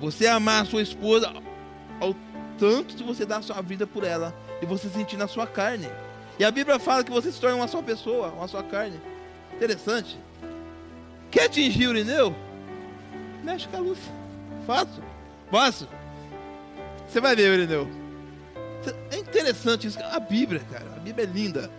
[0.00, 1.32] Você amar a sua esposa
[2.00, 2.14] ao
[2.58, 5.88] tanto que você dá a sua vida por ela e você sentir na sua carne.
[6.38, 9.00] E a Bíblia fala que você se torna uma só pessoa, uma só carne.
[9.54, 10.18] Interessante.
[11.30, 12.34] Quer atingir o Urineu?
[13.42, 13.98] Mexe com a luz.
[14.66, 15.02] Fácil.
[15.50, 15.88] Fácil.
[17.06, 18.03] Você vai ver, Urineu.
[19.10, 19.98] É interessante isso.
[20.02, 20.86] A Bíblia, cara.
[20.96, 21.70] A Bíblia é linda.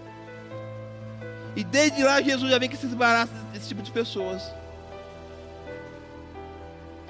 [1.56, 4.44] E desde lá Jesus já vem que se desbaraça desse tipo de pessoas.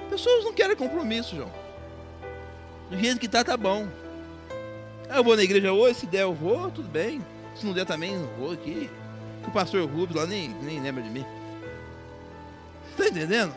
[0.08, 1.52] Pessoas não querem compromisso, João.
[2.90, 3.88] Do jeito que tá, tá bom.
[5.14, 7.24] Eu vou na igreja hoje, se der eu vou, tudo bem.
[7.54, 8.88] Se não der também, não vou aqui.
[9.46, 11.24] O pastor Rubens lá nem, nem lembra de mim.
[12.90, 13.54] Está entendendo?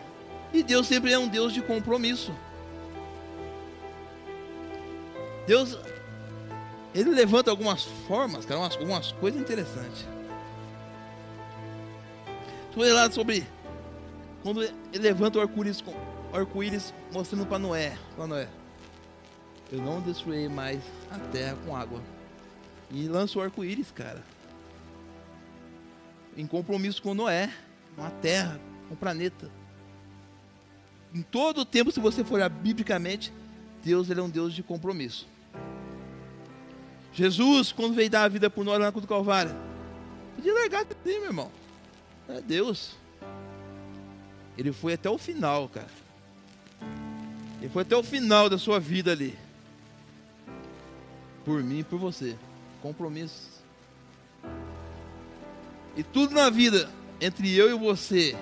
[0.51, 2.33] E Deus sempre é um Deus de compromisso.
[5.45, 5.77] Deus,
[6.93, 10.05] Ele levanta algumas formas, cara, umas, algumas coisas interessantes.
[12.71, 13.45] Tu lá sobre
[14.41, 15.83] quando ele levanta o arco-íris
[16.33, 16.59] arco
[17.11, 18.47] mostrando para Noé, para Noé
[19.71, 22.01] eu não destruirei mais a terra com água.
[22.91, 24.23] E lançou o arco-íris, cara.
[26.35, 27.53] Em compromisso com Noé,
[27.95, 29.49] com a terra, com o planeta.
[31.13, 33.31] Em todo o tempo, se você for olhar biblicamente,
[33.83, 35.27] Deus ele é um Deus de compromisso.
[37.19, 39.53] Jesus, quando veio dar a vida por nós lá na cruz do Calvário,
[40.37, 41.51] podia largar assim, meu irmão.
[42.29, 42.91] É Deus.
[44.57, 45.89] Ele foi até o final, cara.
[47.59, 49.37] Ele foi até o final da sua vida ali
[51.43, 52.37] por mim e por você.
[52.81, 53.49] Compromissos.
[55.97, 58.33] E tudo na vida, entre eu e você,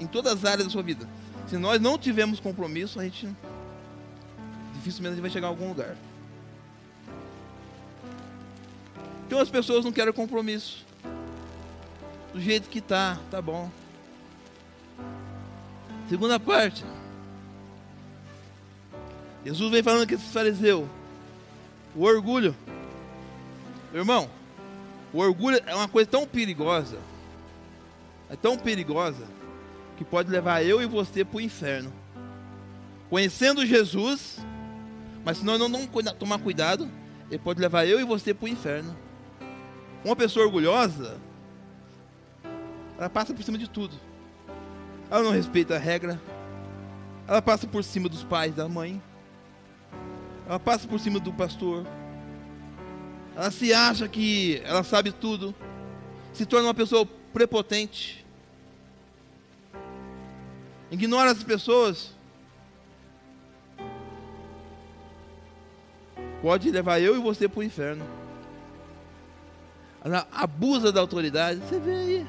[0.00, 1.08] em todas as áreas da sua vida,
[1.46, 3.28] se nós não tivermos compromisso, a gente
[4.74, 5.96] dificilmente a gente vai chegar a algum lugar.
[9.26, 10.84] Então as pessoas não querem compromisso.
[12.32, 13.70] Do jeito que tá, tá bom.
[16.08, 16.84] Segunda parte.
[19.44, 20.88] Jesus vem falando que esses fariseus
[21.94, 22.54] o orgulho.
[23.92, 24.28] Irmão,
[25.12, 26.98] O orgulho é uma coisa tão perigosa,
[28.28, 29.24] é tão perigosa,
[29.96, 31.92] que pode levar eu e você para o inferno.
[33.08, 34.44] Conhecendo Jesus,
[35.24, 36.90] mas se nós não, não tomar cuidado,
[37.30, 38.96] ele pode levar eu e você para o inferno.
[40.04, 41.16] Uma pessoa orgulhosa,
[42.98, 43.94] ela passa por cima de tudo.
[45.10, 46.20] Ela não respeita a regra.
[47.26, 49.02] Ela passa por cima dos pais, da mãe.
[50.46, 51.86] Ela passa por cima do pastor.
[53.34, 55.54] Ela se acha que ela sabe tudo.
[56.32, 58.24] Se torna uma pessoa prepotente.
[60.90, 62.12] Ignora as pessoas.
[66.42, 68.04] Pode levar eu e você para o inferno.
[70.32, 71.60] Abusa da autoridade.
[71.60, 72.26] Você vê aí.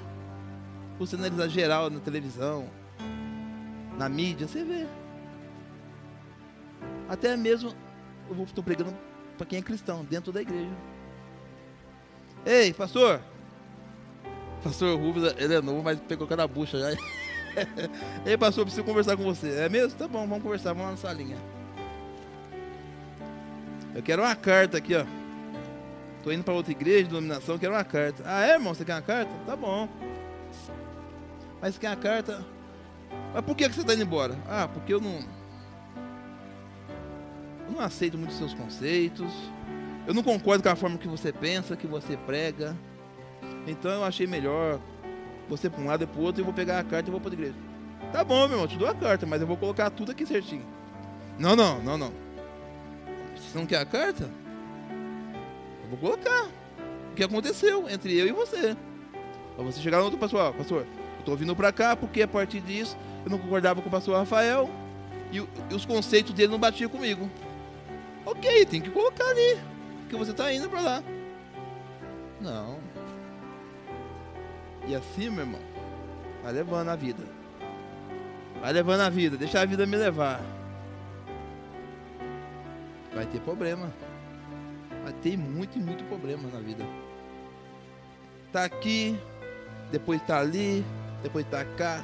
[0.98, 2.70] Funcionalidade geral na televisão,
[3.98, 4.88] na mídia, você vê.
[7.10, 7.74] Até mesmo,
[8.30, 8.96] eu estou pregando
[9.38, 10.72] para quem é cristão, dentro da igreja.
[12.46, 13.20] Ei, pastor!
[14.64, 16.90] Pastor Rubens, ele é novo, mas pegou cada bucha já.
[18.26, 19.50] Ei, pastor, preciso conversar com você.
[19.60, 19.98] É mesmo?
[19.98, 21.38] Tá bom, vamos conversar, vamos lá na salinha.
[23.94, 25.06] Eu quero uma carta aqui, ó.
[26.26, 28.24] Tô indo para outra igreja de iluminação, quero uma carta.
[28.26, 28.74] Ah, é, irmão?
[28.74, 29.32] Você quer uma carta?
[29.46, 29.88] Tá bom.
[31.62, 32.44] Mas quer a carta.
[33.32, 34.36] Mas por que, que você está indo embora?
[34.48, 35.20] Ah, porque eu não.
[37.68, 39.32] Eu não aceito muito seus conceitos.
[40.08, 42.76] Eu não concordo com a forma que você pensa, que você prega.
[43.68, 44.80] Então eu achei melhor
[45.48, 46.42] você para um lado e para o outro.
[46.42, 47.56] Eu vou pegar a carta e vou para a igreja.
[48.12, 50.66] Tá bom, meu irmão, te dou a carta, mas eu vou colocar tudo aqui certinho.
[51.38, 52.12] Não, não, não, não.
[53.36, 54.28] Você não quer a carta?
[55.86, 56.50] Eu vou colocar.
[57.12, 58.76] O que aconteceu entre eu e você.
[59.56, 60.86] Para você chegar no outro pastor, pastor,
[61.26, 64.69] Estou vindo para cá porque a partir disso eu não concordava com o pastor Rafael
[65.32, 67.28] e, e os conceitos dele não batiam comigo.
[68.24, 69.58] Ok, tem que colocar ali
[70.08, 71.04] que você está indo para lá.
[72.39, 72.78] Não.
[74.86, 75.62] E assim, meu irmão,
[76.43, 77.24] vai levando a vida.
[78.62, 80.41] Vai levando a vida, deixa a vida me levar.
[83.15, 83.91] Vai ter problema.
[85.06, 86.84] Vai ter muito e muito problema na vida.
[88.52, 89.15] Tá aqui,
[89.91, 90.84] depois tá ali,
[91.22, 92.04] depois tá cá.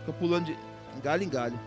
[0.00, 0.56] Fica pulando de
[1.02, 1.58] galho em galho.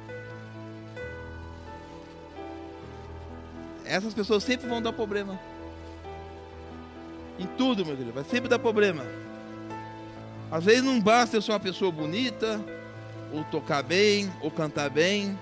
[3.83, 5.39] Essas pessoas sempre vão dar problema.
[7.39, 8.13] Em tudo, meu querido.
[8.13, 9.03] Vai sempre dar problema.
[10.51, 12.63] Às vezes não basta eu ser uma pessoa bonita,
[13.33, 15.35] ou tocar bem, ou cantar bem,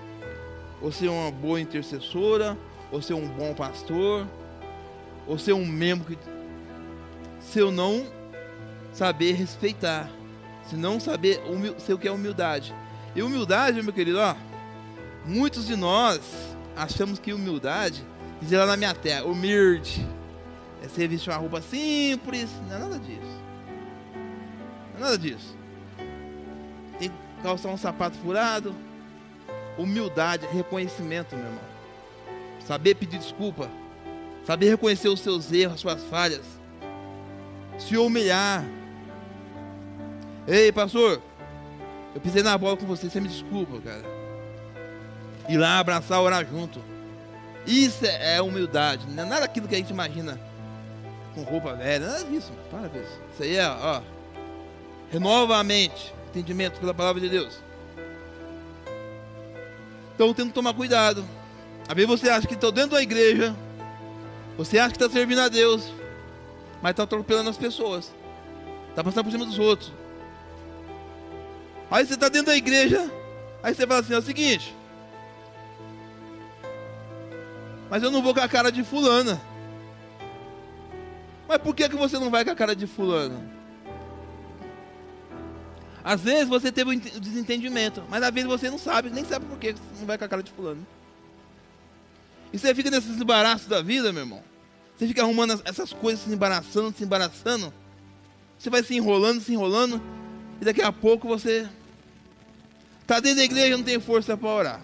[0.80, 2.56] ou ser uma boa intercessora,
[2.90, 4.26] ou ser um bom pastor,
[5.28, 6.18] ou ser um membro que.
[7.40, 8.06] Se eu não
[8.92, 10.10] saber respeitar
[10.68, 11.40] se não saber
[11.78, 12.74] ser o que é humildade.
[13.14, 14.36] E humildade, meu querido, ó,
[15.24, 16.20] muitos de nós
[16.76, 18.04] achamos que humildade,
[18.40, 20.06] diz lá na minha terra, humilde,
[20.82, 23.42] é você vestir uma roupa simples, não é nada disso.
[24.92, 25.56] Não é nada disso.
[26.98, 28.74] Tem que calçar um sapato furado.
[29.78, 31.64] Humildade, reconhecimento, meu irmão.
[32.66, 33.70] Saber pedir desculpa.
[34.48, 36.46] Saber reconhecer os seus erros, as suas falhas.
[37.78, 38.64] Se humilhar
[40.46, 41.20] Ei, pastor,
[42.14, 44.02] eu pisei na bola com você, você me desculpa, cara.
[45.46, 46.80] Ir lá, abraçar, orar junto.
[47.66, 50.40] Isso é humildade, não é nada aquilo que a gente imagina
[51.34, 53.42] com roupa velha, nada disso, para isso.
[53.42, 54.00] Aí é, ó,
[55.12, 57.60] renova a mente, entendimento pela palavra de Deus.
[60.14, 61.22] Então tendo que tomar cuidado.
[61.86, 63.54] Às vezes você acha que está dentro da igreja,
[64.58, 65.92] você acha que está servindo a Deus,
[66.82, 68.12] mas está atropelando as pessoas,
[68.90, 69.92] está passando por cima dos outros.
[71.88, 73.08] Aí você está dentro da igreja,
[73.62, 74.74] aí você fala assim: é o seguinte,
[77.88, 79.40] mas eu não vou com a cara de fulana.
[81.46, 83.40] Mas por que, que você não vai com a cara de fulana?
[86.02, 89.56] Às vezes você teve um desentendimento, mas às vezes você não sabe, nem sabe por
[89.56, 90.84] que você não vai com a cara de fulano.
[92.52, 94.42] E você fica nesses embaraços da vida, meu irmão.
[94.96, 97.72] Você fica arrumando essas coisas, se embaraçando, se embaraçando.
[98.58, 100.02] Você vai se enrolando, se enrolando.
[100.60, 101.68] E daqui a pouco você
[103.08, 104.82] Está dentro da igreja não tem força para orar.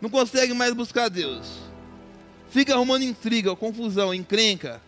[0.00, 1.58] Não consegue mais buscar Deus.
[2.48, 4.80] Fica arrumando intriga, confusão, encrenca.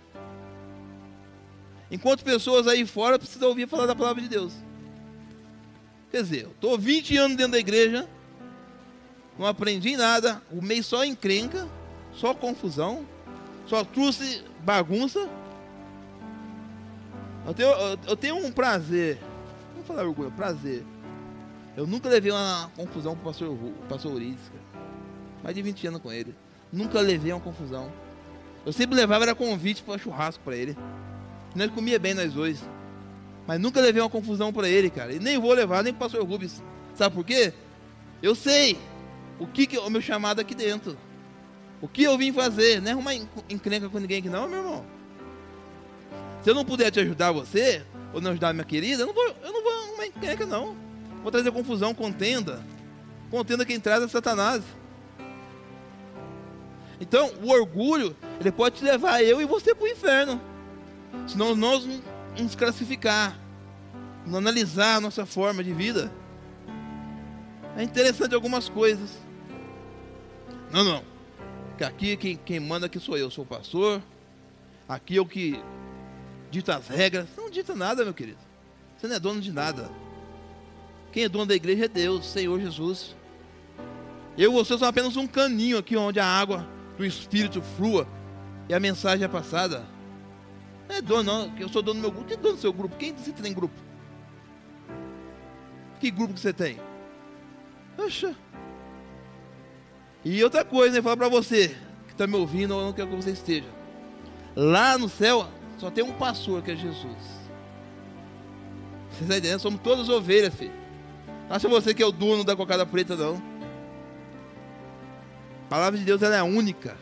[1.90, 4.54] Enquanto pessoas aí fora precisam ouvir falar da palavra de Deus.
[6.10, 8.08] Quer dizer, eu estou 20 anos dentro da igreja,
[9.38, 11.68] não aprendi nada, o mês só encrenca,
[12.12, 13.06] só confusão,
[13.66, 15.28] só trouxe bagunça.
[17.46, 17.70] Eu tenho,
[18.06, 19.18] eu, tenho um prazer,
[19.72, 20.84] vamos falar orgulho, prazer
[21.78, 23.56] eu nunca levei uma confusão pro pastor,
[23.88, 24.50] pastor Urides,
[25.44, 26.34] Mais de 20 anos com ele.
[26.72, 27.88] Nunca levei uma confusão.
[28.66, 30.76] Eu sempre levava era convite para churrasco para ele.
[31.54, 32.60] Nós comia bem nós dois.
[33.46, 35.12] Mas nunca levei uma confusão para ele, cara.
[35.12, 36.60] E nem vou levar, nem para o pastor Rubens.
[36.96, 37.52] Sabe por quê?
[38.20, 38.76] Eu sei
[39.38, 40.96] o que, que é o meu chamado aqui dentro.
[41.80, 42.80] O que eu vim fazer.
[42.80, 43.14] Não é arrumar
[43.48, 44.84] encrenca com ninguém aqui não, meu irmão.
[46.42, 49.24] Se eu não puder te ajudar você, ou não ajudar minha querida, eu não vou,
[49.24, 50.76] eu não vou arrumar encrenca não.
[51.22, 52.64] Vou trazer confusão, contenda.
[53.30, 54.62] Contenda quem traz é Satanás.
[57.00, 60.40] Então, o orgulho, ele pode te levar eu e você para o inferno.
[61.26, 62.02] Senão nós não
[62.38, 63.38] nos classificar,
[64.26, 66.10] não analisar a nossa forma de vida.
[67.76, 69.27] É interessante algumas coisas.
[70.70, 71.04] Não, não.
[71.76, 74.02] Que aqui quem, quem manda aqui sou eu, sou o pastor.
[74.88, 75.62] Aqui é o que
[76.50, 77.28] dita as regras.
[77.36, 78.38] Não dita nada, meu querido.
[78.96, 79.90] Você não é dono de nada.
[81.12, 83.16] Quem é dono da igreja é Deus, Senhor Jesus.
[84.36, 86.66] Eu e você somos apenas um caninho aqui onde a água
[86.96, 88.06] do Espírito flua
[88.68, 89.84] e a mensagem é passada.
[90.88, 91.58] Não é dono, não.
[91.58, 92.28] Eu sou dono do meu grupo.
[92.28, 92.96] Quem é dono do seu grupo?
[92.96, 93.74] Quem você tem grupo?
[96.00, 96.78] Que grupo que você tem?
[97.96, 98.34] Poxa.
[100.30, 101.00] E outra coisa, né?
[101.00, 101.74] Falar para você
[102.06, 103.66] que está me ouvindo ou não quero que você esteja.
[104.54, 105.48] Lá no céu
[105.78, 107.16] só tem um pastor que é Jesus.
[109.08, 109.58] Vocês estão entendendo?
[109.58, 110.74] Somos todas ovelhas, filho.
[111.48, 113.42] Não acha você que é o dono da cocada preta, não.
[115.64, 116.94] A palavra de Deus ela é única.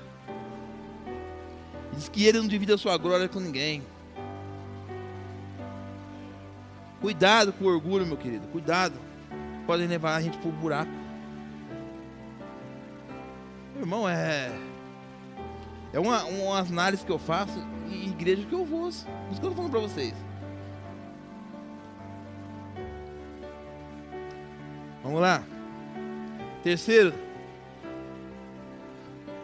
[1.94, 3.82] Diz que ele não divide a sua glória com ninguém.
[7.00, 8.46] Cuidado com o orgulho, meu querido.
[8.52, 8.94] Cuidado.
[9.66, 11.05] Podem levar a gente para o buraco.
[13.78, 14.50] Irmão, é.
[15.92, 17.58] É uma, uma análise que eu faço
[17.88, 18.82] e igreja que eu vou.
[18.82, 20.14] Por isso que eu estou falando para vocês.
[25.02, 25.42] Vamos lá.
[26.62, 27.14] Terceiro,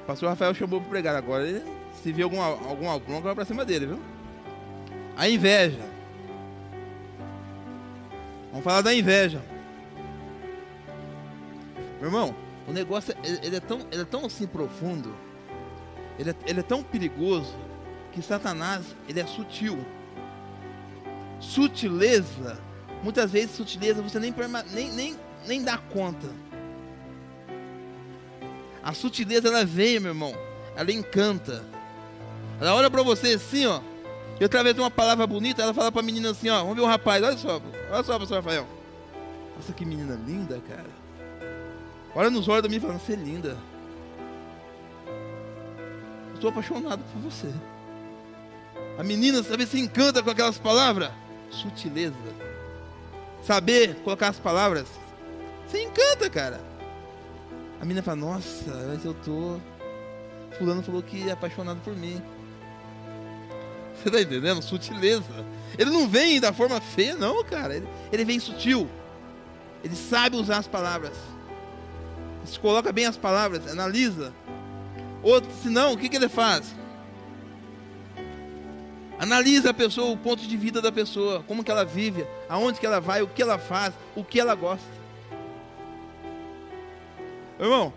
[0.03, 1.47] o pastor Rafael chamou para pregar agora.
[1.47, 1.63] Ele,
[2.03, 4.01] se vê alguma, alguma bronca, vai para cima dele, viu?
[5.17, 5.79] A inveja.
[8.51, 9.41] Vamos falar da inveja.
[12.01, 12.35] Meu irmão,
[12.67, 15.15] o negócio ele, ele é, tão, ele é tão assim profundo,
[16.19, 17.55] ele é, ele é tão perigoso,
[18.13, 19.85] que Satanás ele é sutil.
[21.41, 22.59] Sutileza,
[23.03, 24.33] muitas vezes sutileza você nem,
[24.73, 26.29] nem, nem, nem dá conta.
[28.83, 30.35] A sutileza ela vem, meu irmão.
[30.77, 31.65] Ela encanta.
[32.61, 33.81] Ela olha para você assim, ó.
[34.41, 36.61] E através de uma palavra bonita, ela fala para a menina assim, ó.
[36.61, 37.61] Vamos ver o rapaz, olha só.
[37.91, 38.67] Olha só, pastor Rafael.
[39.57, 41.02] Nossa, que menina linda, cara.
[42.15, 43.57] Olha nos olhos da minha e fala, você é linda.
[46.35, 47.53] Estou apaixonado por você.
[48.99, 51.11] A menina, sabe, se encanta com aquelas palavras.
[51.51, 52.15] Sutileza.
[53.45, 54.87] Saber colocar as palavras.
[55.67, 56.61] Você encanta, cara.
[57.81, 59.59] A menina fala, nossa, mas eu tô.
[60.59, 62.21] Fulano falou que é apaixonado por mim.
[63.97, 64.61] Você tá entendendo?
[64.61, 65.25] Sutileza.
[65.79, 67.77] Ele não vem da forma feia, não, cara.
[67.77, 68.89] Ele, ele vem sutil.
[69.83, 71.17] Ele sabe usar as palavras.
[72.47, 74.33] Ele coloca bem as palavras, analisa.
[75.23, 76.75] Outro, senão, o que, que ele faz?
[79.19, 82.87] Analisa a pessoa, o ponto de vida da pessoa, como que ela vive, aonde que
[82.87, 84.85] ela vai, o que ela faz, o que ela gosta.
[87.61, 87.93] Irmão,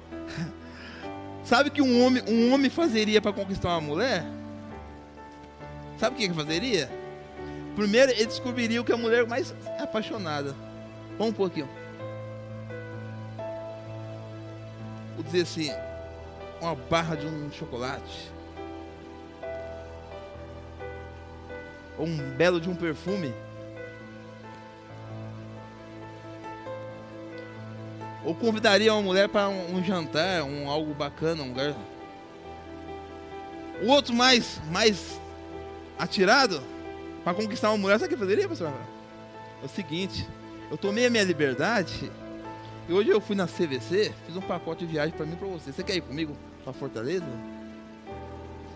[1.44, 4.24] sabe que um homem, um homem fazeria para conquistar uma mulher?
[5.98, 6.92] Sabe o que ele fazeria?
[7.76, 10.56] Primeiro, ele descobriria o que a mulher mais apaixonada.
[11.18, 11.70] Vamos um pouquinho.
[15.26, 15.72] Dizer assim,
[16.62, 18.32] uma barra de um chocolate.
[21.98, 23.34] Ou um belo de um perfume.
[28.24, 31.76] Ou convidaria uma mulher para um, um, jantar, um algo bacana, um lugar.
[33.84, 35.20] O outro mais, mais
[35.98, 36.62] atirado
[37.24, 38.72] para conquistar uma mulher, sabe o que fazeria, pastor?
[39.62, 40.28] É o seguinte,
[40.72, 42.12] eu tomei a minha liberdade
[42.88, 45.48] e hoje eu fui na CVC, fiz um pacote de viagem para mim e para
[45.48, 45.72] você.
[45.72, 47.26] Você quer ir comigo para Fortaleza?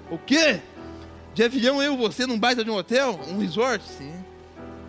[0.09, 0.59] O quê?
[1.35, 3.19] De avião eu você num baita de um hotel?
[3.27, 3.83] Um resort?
[3.87, 4.13] Sim.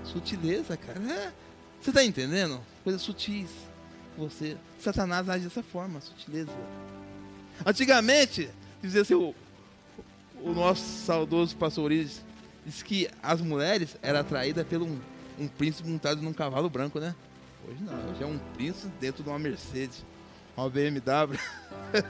[0.04, 0.98] Sutileza, cara.
[1.00, 1.32] É.
[1.80, 2.60] Você tá entendendo?
[2.82, 3.50] Coisas sutis
[4.16, 4.56] você.
[4.78, 6.52] Satanás age dessa forma, sutileza.
[7.64, 8.48] Antigamente,
[8.82, 9.34] dizia assim, o,
[10.42, 12.22] o nosso saudoso pastor Iris,
[12.64, 14.98] disse que as mulheres eram atraídas um,
[15.38, 17.14] um príncipe montado num cavalo branco, né?
[17.70, 20.04] Hoje não, hoje é um príncipe dentro de uma Mercedes,
[20.56, 21.38] uma BMW.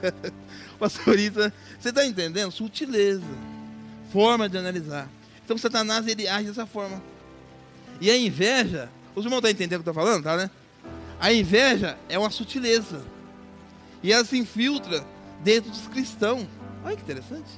[0.79, 2.51] pastor Iris, você está entendendo?
[2.51, 3.21] Sutileza,
[4.11, 5.07] forma de analisar.
[5.45, 6.99] Então Satanás ele age dessa forma.
[7.99, 10.49] E a inveja, os irmãos estão tá entendendo o que eu estou falando, tá, né?
[11.19, 12.99] A inveja é uma sutileza.
[14.01, 15.05] E ela se infiltra
[15.43, 16.47] dentro dos cristãos.
[16.83, 17.51] Olha que interessante.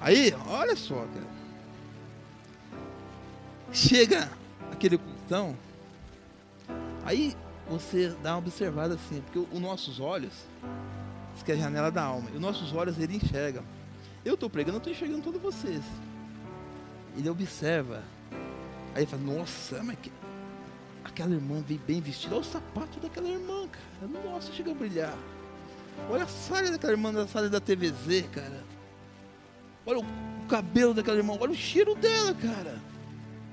[0.00, 1.26] Aí, olha só, cara.
[3.70, 4.30] chega
[4.72, 5.54] aquele cultão,
[7.04, 7.36] aí
[7.68, 10.32] você dá uma observada assim, porque os nossos olhos,
[11.34, 13.62] isso que é a janela da alma, e os nossos olhos ele enxerga.
[14.24, 15.82] Eu estou pregando, eu estou enxergando todos vocês.
[17.16, 18.02] Ele observa.
[18.94, 20.12] Aí ele fala, nossa, mas que...
[21.04, 22.34] aquela irmã veio bem vestida.
[22.34, 24.24] Olha o sapato daquela irmã, cara.
[24.24, 25.16] Nossa, chega a brilhar.
[26.10, 28.62] Olha a saia daquela irmã, da saia da TVZ, cara.
[29.86, 32.78] Olha o cabelo daquela irmã, olha o cheiro dela, cara.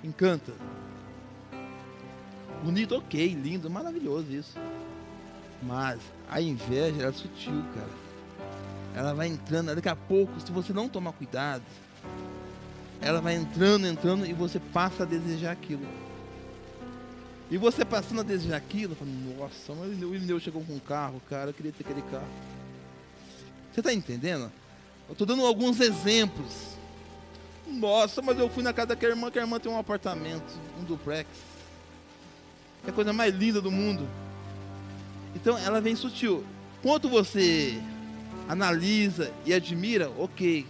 [0.03, 0.53] Encanta.
[2.63, 4.57] Bonito, ok, lindo, maravilhoso isso.
[5.61, 5.99] Mas
[6.29, 8.07] a inveja é sutil, cara.
[8.95, 11.63] Ela vai entrando, daqui a pouco, se você não tomar cuidado,
[12.99, 15.85] ela vai entrando, entrando e você passa a desejar aquilo.
[17.49, 21.21] E você passando a desejar aquilo, fala, nossa, mas o Irineu chegou com um carro,
[21.29, 22.27] cara, eu queria ter aquele carro.
[23.71, 24.51] Você está entendendo?
[25.07, 26.75] Eu estou dando alguns exemplos.
[27.67, 30.83] Nossa, mas eu fui na casa daquela irmã, que a irmã tem um apartamento, um
[30.83, 31.29] duplex.
[32.87, 34.07] É a coisa mais linda do mundo.
[35.35, 36.43] Então ela vem sutil.
[36.81, 37.79] Quanto você
[38.47, 40.65] analisa e admira, ok.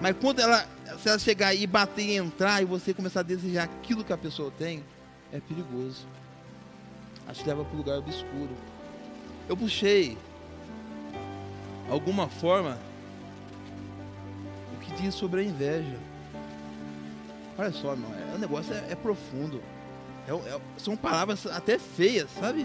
[0.00, 0.66] Mas quando ela,
[0.98, 4.16] se ela chegar e bater e entrar e você começar a desejar aquilo que a
[4.16, 4.82] pessoa tem,
[5.30, 6.06] é perigoso.
[7.28, 8.56] Acho que leva para o lugar obscuro.
[9.46, 10.16] Eu puxei
[11.90, 12.78] alguma forma
[14.74, 15.98] o que diz sobre a inveja.
[17.58, 19.60] Olha só, meu, é, o negócio é, é profundo.
[20.30, 22.64] É, é, são palavras até feias, sabe?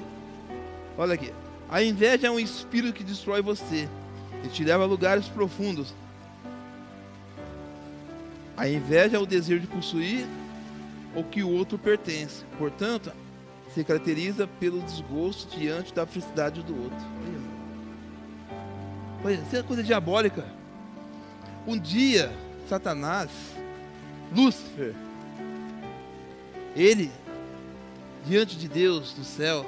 [0.96, 1.34] Olha aqui.
[1.68, 3.90] A inveja é um espírito que destrói você
[4.44, 5.96] e te leva a lugares profundos.
[8.56, 10.28] A inveja é o desejo de possuir
[11.16, 12.46] o que o outro pertence.
[12.60, 13.12] Portanto,
[13.74, 17.06] se caracteriza pelo desgosto diante da felicidade do outro.
[19.24, 20.46] Olha, isso é coisa diabólica.
[21.66, 22.32] Um dia,
[22.70, 23.32] Satanás,
[24.32, 24.94] Lúcifer,
[26.76, 27.12] ele,
[28.26, 29.66] diante de Deus do céu,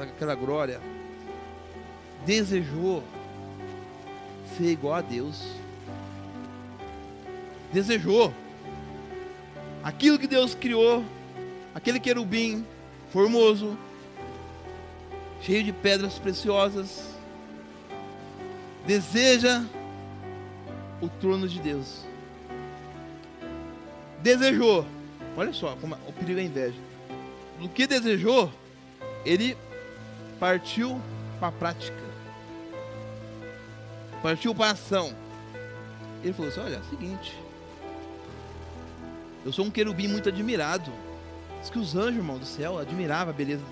[0.00, 0.80] aquela glória,
[2.24, 3.02] desejou
[4.56, 5.42] ser igual a Deus.
[7.72, 8.32] Desejou
[9.82, 11.04] aquilo que Deus criou,
[11.74, 12.64] aquele querubim
[13.12, 13.76] formoso,
[15.42, 17.04] cheio de pedras preciosas,
[18.86, 19.64] deseja
[21.00, 22.04] o trono de Deus.
[24.22, 24.86] Desejou,
[25.36, 26.85] olha só como o perigo é a inveja.
[27.60, 28.52] Do que desejou,
[29.24, 29.56] ele
[30.38, 31.00] partiu
[31.38, 32.06] para a prática
[34.26, 35.14] partiu para ação.
[36.24, 37.40] Ele falou assim: Olha, é o seguinte.
[39.44, 40.90] Eu sou um querubim muito admirado.
[41.60, 43.62] Diz que os anjos, irmão, do céu admiravam a beleza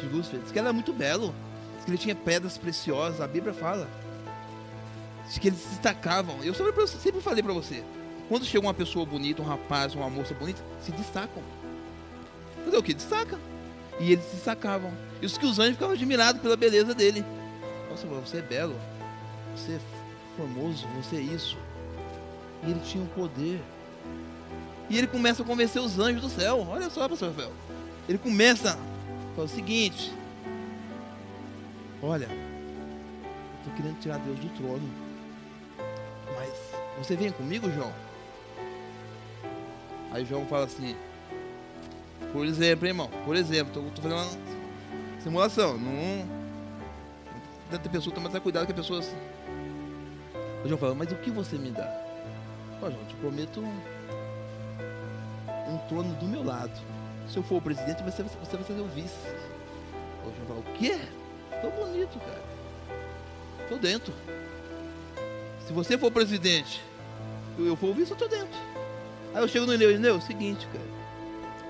[0.00, 0.40] de Lúcifer.
[0.40, 1.32] Diz que ele era muito belo.
[1.76, 3.20] Diz que ele tinha pedras preciosas.
[3.20, 3.88] A Bíblia fala.
[5.26, 6.42] Diz que eles se destacavam.
[6.42, 7.84] Eu sempre falei para você.
[8.28, 11.42] Quando chega uma pessoa bonita, um rapaz, uma moça bonita, se destacam.
[12.70, 12.94] Fazer o que?
[12.94, 13.36] Destaca.
[13.98, 14.92] E eles se destacavam.
[15.20, 17.24] Isso que os anjos ficavam admirados pela beleza dele.
[17.90, 18.76] Nossa, você é belo
[19.56, 19.80] você é
[20.36, 21.58] formoso, você é isso.
[22.64, 23.60] E ele tinha um poder.
[24.88, 26.64] E ele começa a convencer os anjos do céu.
[26.70, 27.52] Olha só, pastor Rafael.
[28.08, 30.12] Ele começa a falar o seguinte:
[32.00, 34.88] Olha, eu estou querendo tirar Deus do trono.
[36.36, 36.52] Mas
[36.98, 37.92] você vem comigo, João?
[40.12, 40.96] Aí João fala assim:
[42.32, 45.78] Por exemplo, irmão, por exemplo, estou fazendo uma simulação.
[45.78, 46.40] Não.
[47.70, 49.00] Ter pessoa, tomar cuidado que a pessoa
[50.64, 51.88] o João fala, mas o que você me dá?
[52.82, 53.80] Ó, João, te prometo um,
[55.72, 56.78] um trono do meu lado.
[57.28, 59.14] Se eu for o presidente, você, você vai ser o vice.
[60.22, 60.98] O João fala, o quê?
[61.62, 62.42] Tô bonito, cara.
[63.68, 64.12] Tô dentro.
[65.66, 66.82] Se você for presidente,
[67.58, 68.58] eu for o vice, eu tô dentro.
[69.34, 70.99] Aí eu chego no Ineu, Ineu, é o seguinte, cara.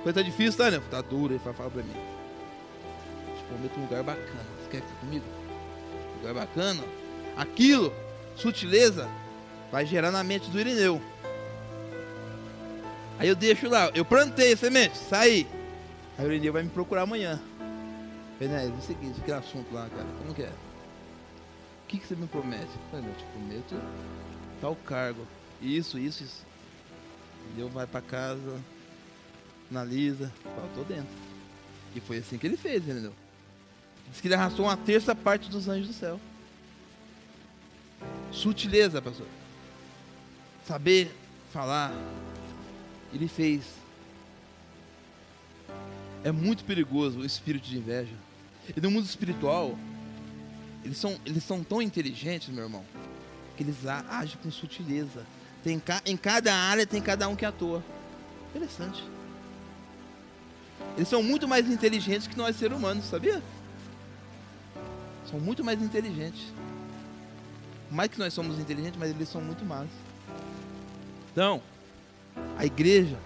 [0.03, 0.83] Coisa tá difícil, tá, né?
[0.91, 1.93] Tá duro, ele fala pra mim.
[3.37, 4.47] Te prometo um lugar bacana.
[4.63, 5.25] Você quer ficar comigo?
[6.15, 6.83] Um lugar bacana.
[7.37, 7.93] Aquilo
[8.35, 9.09] sutileza
[9.71, 11.01] vai gerar na mente do Irineu.
[13.19, 15.47] Aí eu deixo lá, eu plantei a semente, saí.
[16.17, 17.39] Aí o Irineu vai me procurar amanhã.
[18.41, 20.49] Né, é o seguinte, aquele assunto lá, cara, como que é?
[20.49, 22.65] O que, que você me promete?
[22.65, 23.75] Eu falei, eu te prometo
[24.63, 25.27] tal cargo.
[25.61, 26.47] Isso, isso, isso.
[27.51, 28.59] Irineu vai para casa,
[29.71, 31.09] analisa, fala, tô dentro.
[31.95, 33.13] E foi assim que ele fez, entendeu?
[34.11, 36.21] Diz que ele arrastou uma terça parte dos anjos do céu.
[38.33, 39.27] Sutileza, pastor.
[40.67, 41.15] Saber
[41.53, 41.93] falar.
[43.13, 43.65] Ele fez.
[46.23, 48.15] É muito perigoso o espírito de inveja.
[48.77, 49.77] E no mundo espiritual,
[50.85, 52.85] eles são, eles são tão inteligentes, meu irmão,
[53.57, 55.27] que eles agem com sutileza.
[55.63, 57.83] Tem, em cada área tem cada um que atua.
[58.51, 59.03] Interessante.
[60.97, 63.43] Eles são muito mais inteligentes que nós seres humanos, sabia?
[65.31, 66.53] São muito mais inteligentes.
[67.91, 69.89] Mais que nós somos inteligentes, mas eles são muito mais.
[71.33, 71.63] Então,
[72.59, 73.19] a igreja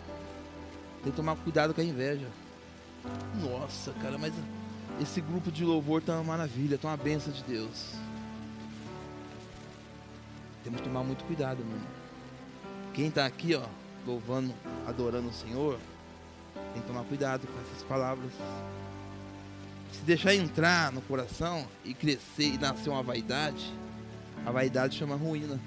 [1.02, 2.28] tem que tomar cuidado com a inveja.
[3.42, 4.32] Nossa, cara, mas
[5.00, 7.92] esse grupo de louvor tá uma maravilha, tá uma benção de Deus.
[10.62, 11.78] Temos que tomar muito cuidado, irmão.
[12.94, 13.66] Quem está aqui, ó,
[14.07, 14.55] louvando,
[14.86, 15.78] adorando o Senhor,
[16.72, 18.32] tem que tomar cuidado com essas palavras.
[19.92, 23.72] Se deixar entrar no coração e crescer e nascer uma vaidade,
[24.44, 25.61] a vaidade chama ruína.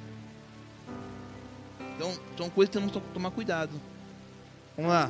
[1.95, 3.71] Então, são coisas que temos que tomar cuidado.
[4.75, 5.09] Vamos lá.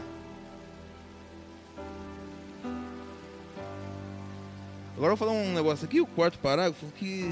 [4.96, 7.32] Agora eu vou falar um negócio aqui, o quarto parágrafo, que.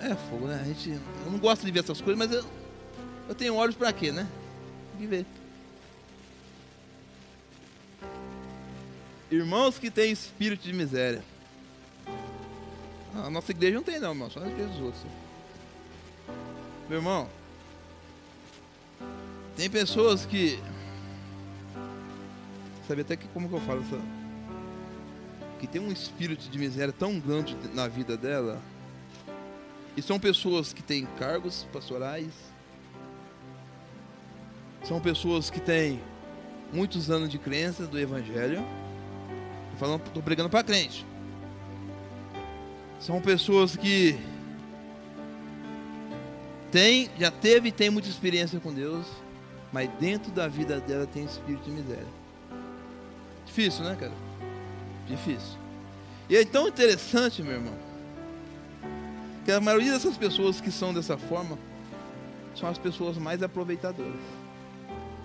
[0.00, 0.60] É fogo, né?
[0.60, 0.90] A gente.
[1.24, 2.44] Eu não gosto de ver essas coisas, mas eu,
[3.28, 4.28] eu tenho olhos para quê, né?
[4.98, 5.06] De
[9.30, 11.22] Irmãos que têm espírito de miséria.
[13.14, 14.30] Ah, a nossa igreja não tem não, irmão.
[14.30, 15.02] Só a igreja dos outros.
[16.88, 17.28] Meu irmão.
[19.56, 20.58] Tem pessoas que.
[22.86, 24.00] Sabe até que como que eu falo essa
[25.58, 28.60] que tem um espírito de miséria tão grande na vida dela.
[29.96, 32.32] E são pessoas que têm cargos pastorais.
[34.84, 36.00] São pessoas que têm
[36.72, 38.62] muitos anos de crença do evangelho.
[39.78, 41.06] Falando, tô pregando para crente.
[42.98, 44.18] São pessoas que
[46.70, 49.06] tem, já teve e tem muita experiência com Deus,
[49.72, 52.06] mas dentro da vida dela tem espírito de miséria.
[53.44, 54.12] Difícil, né, cara?
[55.06, 55.58] Difícil.
[56.28, 57.74] E é tão interessante, meu irmão,
[59.44, 61.56] que a maioria dessas pessoas que são dessa forma
[62.54, 64.20] são as pessoas mais aproveitadoras.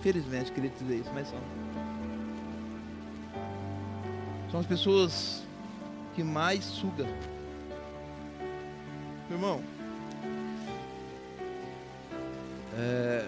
[0.00, 1.38] Felizmente, queria dizer isso, mas são.
[4.52, 5.42] São as pessoas
[6.14, 7.06] que mais sugam.
[9.30, 9.62] Meu irmão,
[12.76, 13.26] é...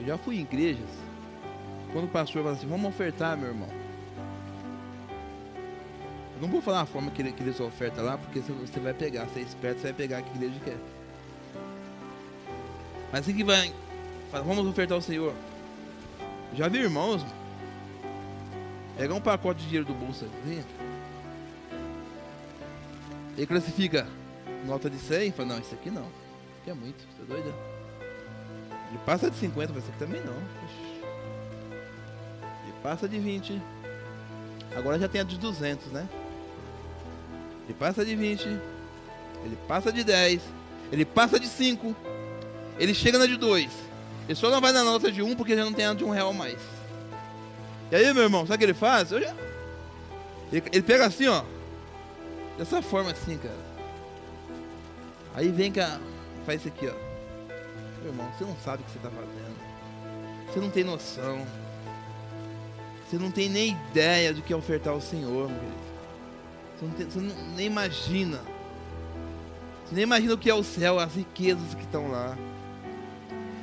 [0.00, 0.88] eu já fui em igrejas
[1.92, 3.68] quando o pastor fala assim, vamos ofertar, meu irmão.
[6.34, 8.80] Eu não vou falar a forma que ele, que ele sua oferta lá, porque você
[8.80, 10.76] vai pegar, você é esperto, você vai pegar o que a igreja quer.
[13.12, 13.72] Mas assim que vai,
[14.32, 15.32] fala, vamos ofertar ao Senhor.
[16.54, 17.24] Já vi irmãos,
[18.98, 20.62] pegar um pacote de dinheiro do bolso assim,
[23.36, 24.06] ele classifica
[24.66, 27.24] nota de 100 e fala, não, isso aqui não, isso aqui é muito, você é
[27.24, 27.54] doido?
[28.90, 30.68] Ele passa de 50, mas isso aqui também não
[32.82, 33.60] passa de 20.
[34.76, 36.08] Agora já tem a de 200, né?
[37.64, 38.46] Ele passa de 20.
[39.44, 40.40] Ele passa de 10.
[40.90, 41.94] Ele passa de 5.
[42.78, 43.70] Ele chega na de 2.
[44.26, 46.10] Ele só não vai na nota de 1 porque já não tem a de 1
[46.10, 46.58] real mais.
[47.90, 49.08] E aí, meu irmão, sabe o que ele faz?
[49.08, 49.18] Já...
[50.52, 51.42] Ele, ele pega assim, ó.
[52.56, 53.68] Dessa forma assim, cara.
[55.34, 56.00] Aí vem cá.
[56.44, 56.94] Faz isso aqui, ó.
[58.02, 59.56] Meu irmão, você não sabe o que você está fazendo.
[60.46, 61.46] Você não tem noção.
[63.08, 65.88] Você não tem nem ideia do que é ofertar ao Senhor, meu querido.
[66.78, 68.40] Você, não, tem, você não, nem imagina.
[69.84, 72.36] Você nem imagina o que é o céu, as riquezas que estão lá.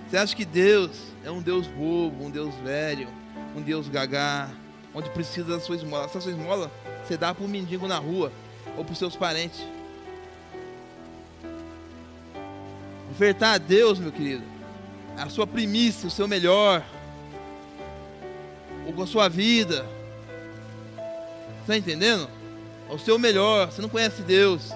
[0.10, 0.92] Você acha que Deus
[1.24, 3.08] é um Deus bobo, um Deus velho,
[3.56, 4.50] um Deus gagá,
[4.94, 6.06] onde precisa da sua esmola?
[6.06, 6.72] Essa sua esmola
[7.04, 8.32] você dá para um mendigo na rua
[8.78, 9.62] ou para seus parentes.
[13.12, 14.44] Ofertar a Deus, meu querido,
[15.18, 16.84] a sua primícia, o seu melhor
[18.86, 19.86] ou com a sua vida.
[21.62, 22.30] Está entendendo?
[22.90, 23.72] O seu melhor.
[23.72, 24.72] Você não conhece Deus.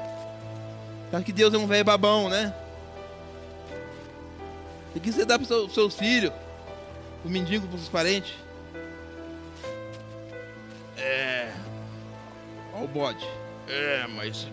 [1.11, 2.53] Acha que Deus é um velho babão, né?
[4.95, 6.31] E que você dá para os seus filhos,
[7.23, 8.33] o mendigo, para os parentes?
[10.99, 11.53] É.
[12.73, 13.27] Olha o bode.
[13.67, 14.47] É, mas.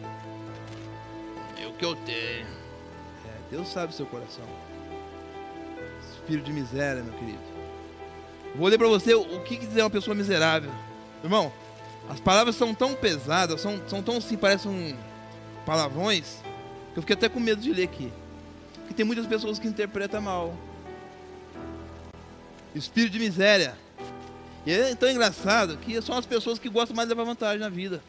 [1.61, 2.47] É o que eu tenho.
[2.47, 4.44] É, Deus sabe o seu coração.
[6.12, 7.57] Espírito de miséria, meu querido.
[8.55, 10.70] Vou ler para você o que dizer uma pessoa miserável.
[11.22, 11.53] Irmão,
[12.09, 14.97] as palavras são tão pesadas, são, são tão assim, parecem um
[15.64, 16.40] palavrões,
[16.92, 18.12] que eu fiquei até com medo de ler aqui.
[18.76, 20.55] Porque tem muitas pessoas que interpretam mal.
[22.74, 23.76] Espírito de miséria.
[24.67, 27.69] E é tão engraçado que são as pessoas que gostam mais de levar vantagem na
[27.69, 28.03] vida.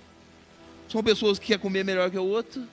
[0.89, 2.67] São pessoas que querem comer melhor que o outro,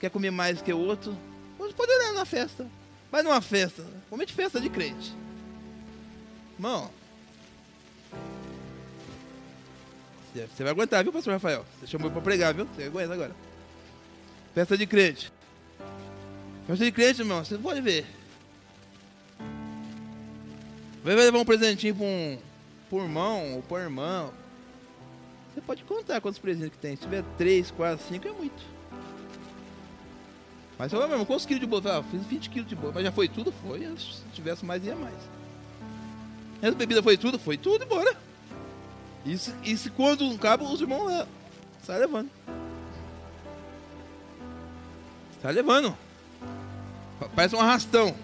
[0.00, 1.16] quer comer mais que o outro.
[1.58, 2.66] Você pode olhar na festa.
[3.10, 5.14] Vai numa festa, comente festa de crente.
[6.56, 6.90] Irmão,
[10.34, 11.64] você vai aguentar, viu, pastor Rafael?
[11.78, 12.66] Você chamou para pregar, viu?
[12.66, 13.34] Você aguenta agora.
[14.54, 15.32] Festa de crente.
[16.66, 18.06] Festa de crente, irmão, você pode ver.
[21.02, 22.38] Vai levar um presentinho pra um,
[22.88, 24.30] pro irmão ou pra irmã.
[25.52, 26.96] Você pode contar quantos presentes que tem.
[26.96, 28.62] Se tiver 3, 4, 5 é muito.
[30.78, 31.88] Mas fala mesmo, quantos quilos de bolo?
[31.88, 32.92] Ah, fiz 20 quilos de bolo.
[32.94, 33.52] Mas já foi tudo?
[33.52, 33.80] Foi.
[33.96, 35.16] Se tivesse mais, ia mais.
[36.62, 37.38] Essa bebida foi tudo?
[37.38, 38.16] Foi tudo, embora.
[39.26, 41.26] Isso, isso quando um cabo, os irmãos lá,
[41.82, 42.30] sai levando.
[45.42, 45.96] Sai levando.
[47.34, 48.14] Parece um arrastão.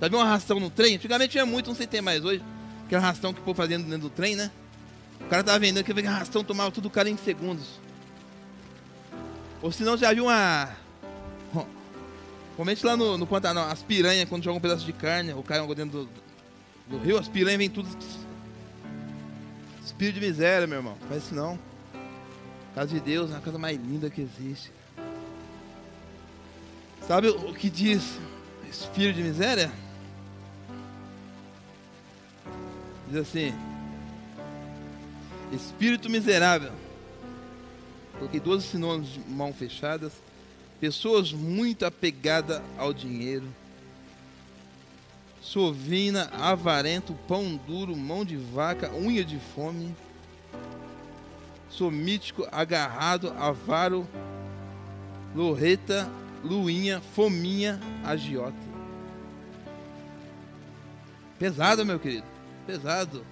[0.00, 0.96] Viu um arrastão no trem?
[0.96, 2.42] Antigamente tinha muito, não sei se tem mais hoje.
[2.88, 4.50] Aquele arrastão que o povo fazendo dentro do trem, né?
[5.20, 7.78] O cara tava vendendo aquele arrastão, tomava tudo o cara em segundos.
[9.60, 10.70] Ou se não, já viu uma.
[12.56, 15.66] Comente lá no, no Pantanal, as piranhas, quando jogam um pedaço de carne, ou caem
[15.74, 16.08] dentro do,
[16.88, 17.86] do rio, as piranhas vêm tudo.
[19.84, 20.96] Espírito de miséria, meu irmão.
[21.10, 21.58] Faz isso não.
[22.74, 24.72] Casa de Deus é a casa mais linda que existe.
[27.06, 28.18] Sabe o que diz
[28.70, 29.70] espírito de miséria?
[33.08, 33.54] Diz assim:
[35.52, 36.72] Espírito miserável.
[38.18, 40.12] Coloquei duas sinônimos de mão fechadas.
[40.78, 43.46] Pessoas muito apegadas ao dinheiro.
[45.40, 49.94] Sovina, avarento, pão duro, mão de vaca, unha de fome.
[51.70, 54.06] Somítico, agarrado, avaro,
[55.34, 56.10] lorreta,
[56.44, 58.68] luinha, fominha, agiota.
[61.38, 62.37] Pesado, meu querido.
[62.68, 63.24] Pesado.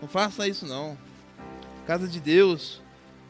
[0.00, 0.96] Não faça isso não.
[1.84, 2.80] Casa de Deus.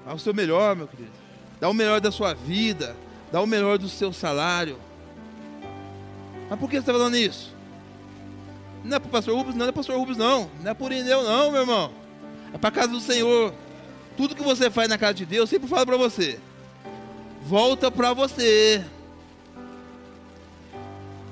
[0.04, 1.10] Dá o seu melhor, meu querido.
[1.58, 2.94] Dá o melhor da sua vida.
[3.32, 4.78] Dá o melhor do seu salário.
[6.50, 7.54] Mas por que você está falando isso?
[8.84, 10.50] Não é para o pastor Rubens, não é para o pastor Rubens, não.
[10.60, 11.92] Não é por Ineu, não, meu irmão.
[12.52, 13.54] É para a casa do Senhor.
[14.18, 16.38] Tudo que você faz na casa de Deus, sempre falo para você.
[17.40, 18.84] Volta para você.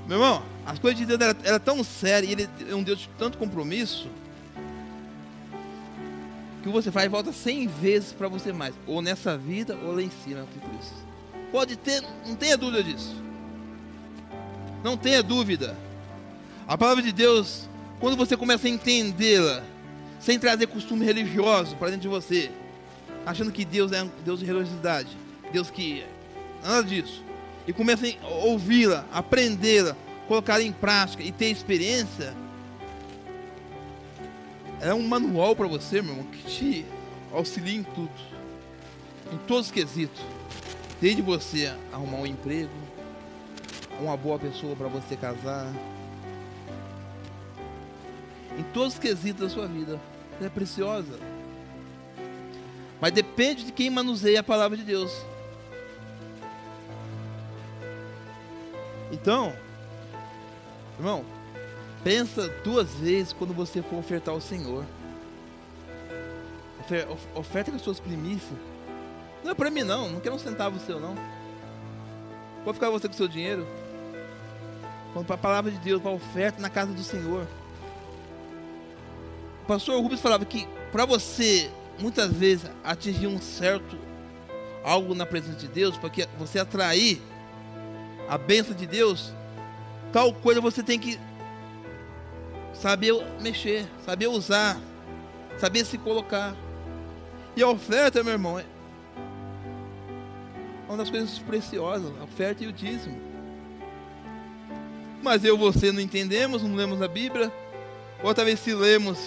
[0.08, 3.08] Meu irmão, as coisas de Deus eram era tão sérias, ele é um Deus de
[3.18, 4.08] tanto compromisso,
[6.62, 10.10] que você faz volta cem vezes para você mais, ou nessa vida, ou lá em
[10.24, 10.96] cima com Cristo.
[11.52, 13.14] Pode ter, não tenha dúvida disso.
[14.82, 15.76] Não tenha dúvida.
[16.66, 17.68] A palavra de Deus,
[18.00, 19.62] quando você começa a entendê-la,
[20.18, 22.50] sem trazer costume religioso para dentro de você,
[23.24, 25.16] achando que Deus é um Deus de religiosidade,
[25.52, 26.04] Deus que
[26.64, 27.24] nada disso
[27.66, 29.96] e comecem a ouvi-la, aprendê-la,
[30.26, 32.34] colocar em prática e ter experiência,
[34.80, 36.86] é um manual para você, meu irmão, que te
[37.32, 38.10] auxilia em tudo,
[39.32, 40.22] em todos os quesitos.
[41.00, 42.70] Desde você arrumar um emprego,
[44.00, 45.72] uma boa pessoa para você casar,
[48.58, 50.00] em todos os quesitos da sua vida.
[50.38, 51.18] Ela é preciosa.
[53.00, 55.12] Mas depende de quem manuseia a palavra de Deus.
[59.12, 59.54] Então,
[60.98, 61.24] irmão,
[62.02, 64.84] pensa duas vezes quando você for ofertar ao Senhor.
[66.80, 68.58] Ofer, oferta com as suas primícias.
[69.42, 71.16] Não é para mim não, não quero um centavo seu não.
[72.64, 73.66] Pode ficar você com o seu dinheiro.
[75.12, 77.46] Quando para a palavra de Deus, para a oferta na casa do Senhor.
[79.62, 83.96] O pastor Rubens falava que para você muitas vezes atingir um certo
[84.84, 87.20] algo na presença de Deus, para que você atrair
[88.28, 89.32] a bênção de Deus,
[90.16, 91.20] tal coisa você tem que
[92.72, 94.80] saber mexer, saber usar,
[95.58, 96.56] saber se colocar.
[97.54, 98.64] E a oferta, meu irmão, é
[100.88, 103.20] uma das coisas preciosas, a oferta e o dízimo.
[105.22, 107.52] Mas eu e você não entendemos, não lemos a Bíblia.
[108.22, 109.18] Outra vez se lemos,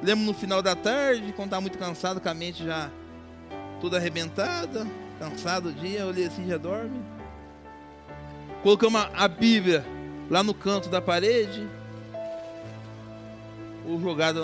[0.00, 2.88] lemos no final da tarde, quando está muito cansado, com a mente já
[3.80, 4.86] toda arrebentada,
[5.18, 7.17] cansado o dia, olhei assim, já dorme.
[8.62, 9.84] Colocamos a Bíblia
[10.30, 11.66] lá no canto da parede.
[13.86, 14.42] Ou jogada.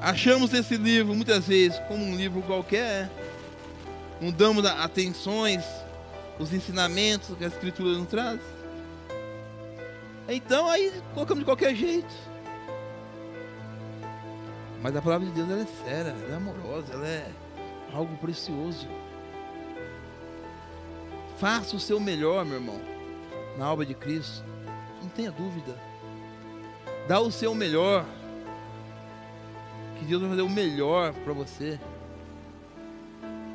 [0.00, 3.10] Achamos esse livro muitas vezes como um livro qualquer.
[4.20, 5.64] Não damos atenções,
[6.38, 8.40] os ensinamentos que a Escritura nos traz.
[10.28, 12.14] Então aí colocamos de qualquer jeito.
[14.82, 17.30] Mas a palavra de Deus ela é séria, ela é amorosa, ela é
[17.92, 18.88] algo precioso.
[21.42, 22.80] Faça o seu melhor, meu irmão,
[23.58, 24.44] na obra de Cristo.
[25.02, 25.76] Não tenha dúvida.
[27.08, 28.06] Dá o seu melhor.
[29.98, 31.80] Que Deus vai fazer o melhor para você.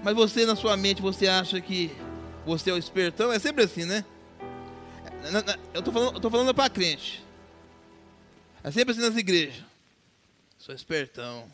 [0.03, 1.95] Mas você, na sua mente, você acha que
[2.45, 3.31] você é o espertão?
[3.31, 4.03] É sempre assim, né?
[5.73, 7.23] Eu tô falando, eu tô falando para crente.
[8.65, 9.63] É sempre assim nas igrejas.
[10.57, 11.45] Sou espertão.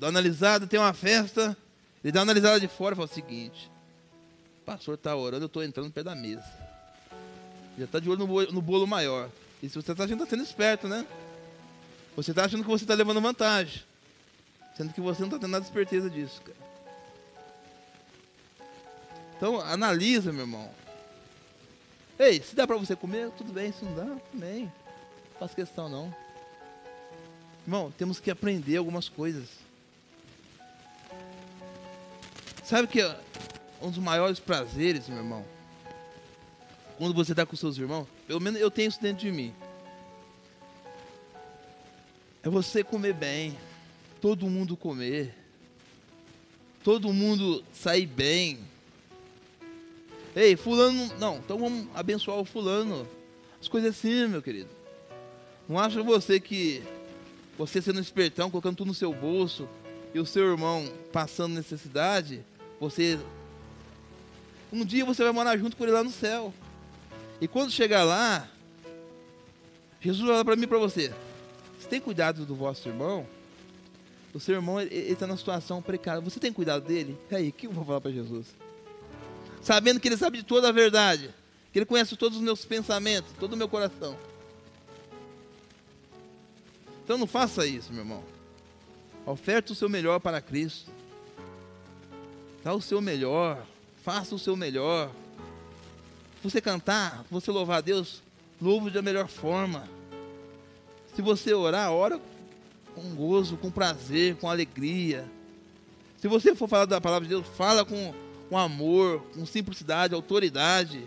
[0.00, 1.54] Dá uma analisada, tem uma festa.
[2.02, 3.73] Ele dá uma analisada de fora e fala o seguinte:
[4.64, 6.44] pastor está orando, eu estou entrando no pé da mesa.
[7.78, 9.30] Já está de olho no bolo, no bolo maior.
[9.62, 11.06] E se você está achando que está sendo esperto, né?
[12.16, 13.82] Você está achando que você está levando vantagem.
[14.76, 16.64] Sendo que você não está tendo nada de esperteza disso, cara.
[19.36, 20.70] Então, analisa, meu irmão.
[22.18, 23.72] Ei, se dá para você comer, tudo bem.
[23.72, 24.64] Se não dá, também.
[24.64, 26.14] Não faz questão, não.
[27.66, 29.48] Irmão, temos que aprender algumas coisas.
[32.64, 33.00] Sabe que
[33.84, 35.44] um dos maiores prazeres, meu irmão,
[36.96, 39.54] quando você está com seus irmãos, pelo menos eu tenho isso dentro de mim,
[42.42, 43.56] é você comer bem,
[44.20, 45.34] todo mundo comer,
[46.82, 48.58] todo mundo sair bem.
[50.34, 53.06] Ei, fulano, não, então vamos abençoar o fulano.
[53.60, 54.68] As coisas assim, meu querido.
[55.68, 56.82] Não acha você que
[57.56, 59.68] você sendo espertão, colocando tudo no seu bolso,
[60.12, 62.44] e o seu irmão passando necessidade,
[62.80, 63.18] você.
[64.72, 66.52] Um dia você vai morar junto com ele lá no céu.
[67.40, 68.48] E quando chegar lá,
[70.00, 71.12] Jesus vai falar para mim e para você:
[71.78, 73.26] Você tem cuidado do vosso irmão?
[74.34, 76.20] O seu irmão está na situação precária.
[76.20, 77.16] Você tem cuidado dele?
[77.30, 78.48] E aí, o que eu vou falar para Jesus?
[79.62, 81.30] Sabendo que ele sabe de toda a verdade,
[81.72, 84.18] que ele conhece todos os meus pensamentos, todo o meu coração.
[87.04, 88.24] Então não faça isso, meu irmão.
[89.24, 90.90] Oferte o seu melhor para Cristo.
[92.62, 93.64] Dá o seu melhor.
[94.04, 95.10] Faça o seu melhor.
[96.36, 98.22] Se você cantar, você louvar a Deus,
[98.60, 99.88] louve da melhor forma.
[101.16, 102.20] Se você orar, ora
[102.94, 105.24] com gozo, com prazer, com alegria.
[106.18, 108.14] Se você for falar da palavra de Deus, fala com,
[108.50, 111.02] com amor, com simplicidade, autoridade.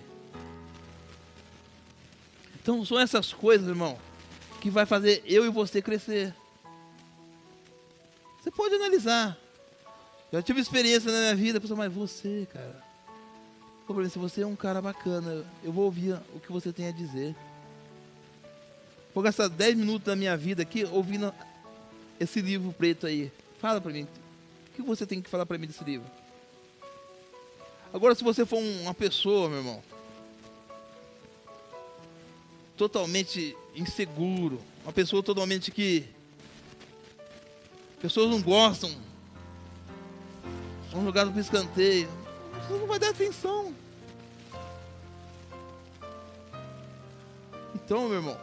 [2.60, 3.96] Então são essas coisas, irmão,
[4.60, 6.34] que vai fazer eu e você crescer.
[8.42, 9.38] Você pode analisar.
[10.34, 12.87] Já tive experiência na minha vida, pessoal, mas você, cara.
[14.12, 17.34] Se você é um cara bacana, eu vou ouvir o que você tem a dizer.
[19.14, 21.34] Vou gastar 10 minutos da minha vida aqui ouvindo
[22.20, 23.32] esse livro preto aí.
[23.62, 24.04] Fala pra mim.
[24.04, 26.06] O que você tem que falar pra mim desse livro?
[27.94, 29.82] Agora, se você for uma pessoa, meu irmão,
[32.76, 36.06] totalmente inseguro, uma pessoa totalmente que
[38.02, 38.94] pessoas não gostam,
[40.92, 42.27] são jogados para escanteio,
[42.58, 43.74] você não vai dar atenção.
[47.76, 48.38] Então, meu irmão,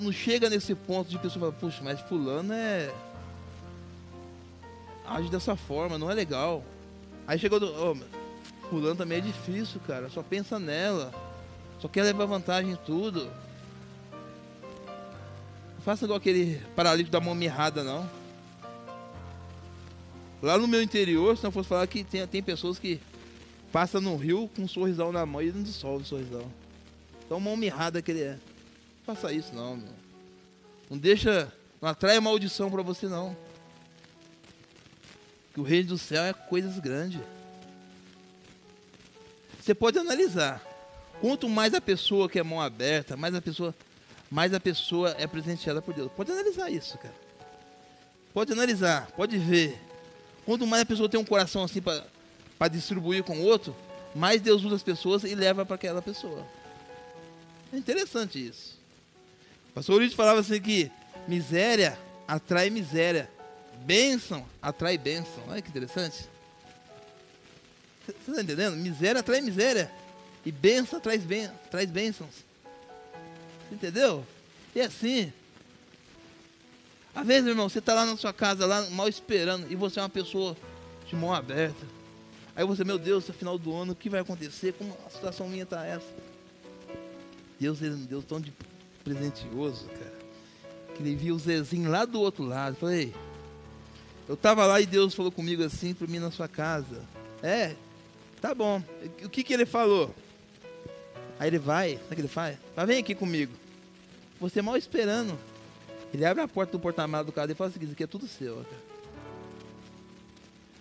[0.00, 2.92] não chega nesse ponto de pessoa falar, puxa, mas fulano é.
[5.06, 6.64] age dessa forma, não é legal.
[7.26, 7.66] Aí chegou do.
[7.66, 7.96] Oh,
[8.70, 10.08] fulano também é difícil, cara.
[10.08, 11.12] Só pensa nela.
[11.78, 13.30] Só quer levar vantagem em tudo.
[15.74, 18.08] Não faça igual aquele paralítico da mão mirrada, não.
[20.40, 23.00] Lá no meu interior, se não fosse falar que tem, tem pessoas que
[23.72, 26.50] passam no rio com um sorrisão na mão e não dissolve o sorrisão.
[27.26, 28.38] Então mão mirrada que ele é.
[29.06, 29.92] Não faça isso não, meu.
[30.88, 31.52] Não deixa.
[31.80, 33.36] Não atrai maldição para você não.
[35.52, 37.20] Que o reino do céu é coisas grandes.
[39.60, 40.62] Você pode analisar.
[41.20, 43.74] Quanto mais a pessoa que é mão aberta, mais a pessoa,
[44.30, 46.10] mais a pessoa é presenteada por Deus.
[46.12, 47.14] Pode analisar isso, cara.
[48.32, 49.87] Pode analisar, pode ver.
[50.48, 53.76] Quanto mais a pessoa tem um coração assim para distribuir com o outro,
[54.14, 56.42] mais Deus usa as pessoas e leva para aquela pessoa.
[57.70, 58.78] É interessante isso.
[59.68, 60.90] O pastor Urides falava assim que
[61.28, 63.30] miséria atrai miséria.
[63.80, 65.44] Bênção atrai bênção.
[65.48, 66.16] Olha que interessante.
[68.06, 68.74] Você está entendendo?
[68.74, 69.92] Miséria atrai miséria.
[70.46, 72.42] E bênção traz, ben, traz bênçãos.
[73.70, 74.26] Entendeu?
[74.74, 75.30] E assim.
[77.14, 80.02] Às vezes, irmão, você está lá na sua casa, lá mal esperando, e você é
[80.02, 80.56] uma pessoa
[81.06, 81.86] de mão aberta.
[82.54, 84.72] Aí você, meu Deus, no final do ano, o que vai acontecer?
[84.72, 86.06] Como a situação minha está essa?
[87.58, 88.52] Deus, Deus tão de
[89.04, 90.18] presentioso, cara.
[90.94, 92.76] Que ele viu o Zezinho lá do outro lado.
[92.76, 93.14] Falei,
[94.28, 97.02] eu estava lá e Deus falou comigo assim para mim na sua casa.
[97.42, 97.74] É,
[98.40, 98.82] tá bom.
[99.24, 100.14] O que que ele falou?
[101.38, 102.58] Aí ele vai, sabe o que ele faz?
[102.74, 103.52] Tá, vem aqui comigo.
[104.40, 105.38] Você mal esperando.
[106.12, 108.26] Ele abre a porta do porta-malas do carro e fala o seguinte, aqui é tudo
[108.26, 108.56] seu.
[108.56, 108.82] Cara.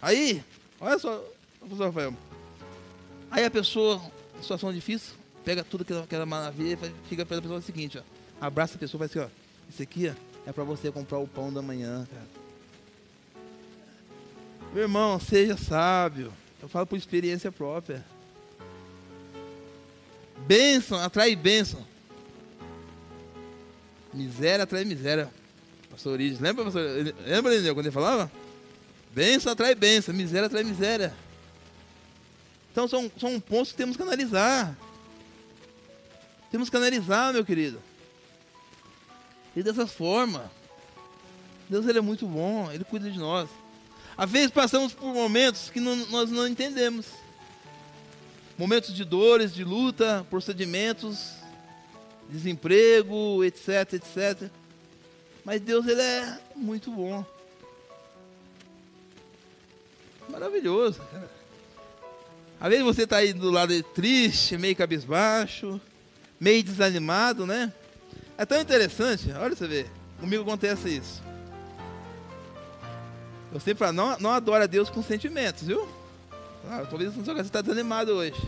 [0.02, 0.44] Aí,
[0.80, 1.24] olha só,
[1.60, 2.14] professor Rafael.
[3.30, 4.02] Aí a pessoa,
[4.42, 5.14] situação difícil,
[5.44, 8.02] pega tudo aquela, aquela maravilha e fica pela pessoa o seguinte, ó.
[8.40, 9.70] Abraça a pessoa e fala assim, ó.
[9.70, 10.14] Isso aqui, ó,
[10.50, 12.28] é para você comprar o pão da manhã, cara.
[14.74, 16.34] Meu irmão, seja sábio.
[16.62, 18.06] Eu falo por experiência própria.
[20.46, 21.86] Bênção atrai bênção.
[24.18, 25.30] Miséria atrai miséria.
[25.92, 26.84] Pastor Orides, lembra, pastor?
[27.26, 28.32] Lembra, quando ele falava?
[29.14, 31.14] Bênção atrai bênção, miséria atrai miséria.
[32.72, 34.76] Então são, são pontos que temos que analisar.
[36.50, 37.80] Temos que analisar, meu querido.
[39.56, 40.52] E dessa forma,
[41.70, 43.48] Deus ele é muito bom, ele cuida de nós.
[44.18, 47.06] Às vezes passamos por momentos que não, nós não entendemos.
[48.58, 51.34] Momentos de dores, de luta, procedimentos,
[52.30, 54.50] desemprego, etc, etc.
[55.44, 57.26] Mas Deus ele é muito bom.
[60.30, 61.02] Maravilhoso.
[62.60, 65.80] Às vezes você está aí do lado triste, meio cabisbaixo,
[66.40, 67.72] meio desanimado, né?
[68.38, 71.24] É tão interessante, olha você ver, comigo acontece isso.
[73.54, 75.88] Eu sempre falo, não, não adora a Deus com sentimentos, viu?
[76.70, 78.42] Ah, talvez você está desanimado hoje.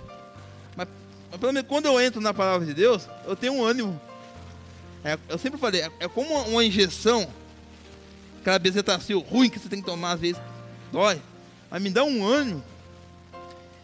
[1.38, 4.00] Pelo menos quando eu entro na palavra de Deus, eu tenho um ânimo.
[5.04, 7.28] É, eu sempre falei, é, é como uma, uma injeção,
[8.42, 10.42] aquela bezetacil ruim que você tem que tomar, às vezes
[10.92, 11.22] dói,
[11.70, 12.64] mas me dá um ânimo.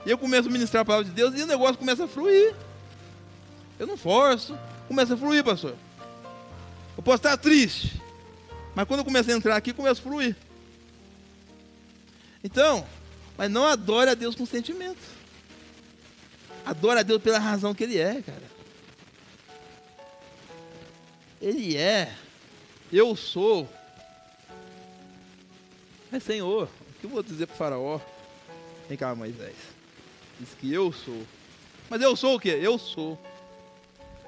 [0.05, 2.53] E eu começo a ministrar a palavra de Deus e o negócio começa a fluir.
[3.79, 5.75] Eu não forço, começa a fluir, pastor.
[6.97, 8.01] Eu posso estar triste,
[8.73, 10.35] mas quando eu começo a entrar aqui, começa a fluir.
[12.43, 12.85] Então,
[13.37, 14.99] mas não adore a Deus com sentimento.
[16.65, 18.55] Adore a Deus pela razão que Ele é, cara.
[21.41, 22.11] Ele é.
[22.91, 23.69] Eu sou.
[26.11, 27.99] Mas Senhor, o que eu vou dizer para o faraó?
[28.87, 29.55] Vem cá, Moisés.
[30.39, 31.21] Diz que eu sou.
[31.89, 32.57] Mas eu sou o quê?
[32.61, 33.19] Eu sou.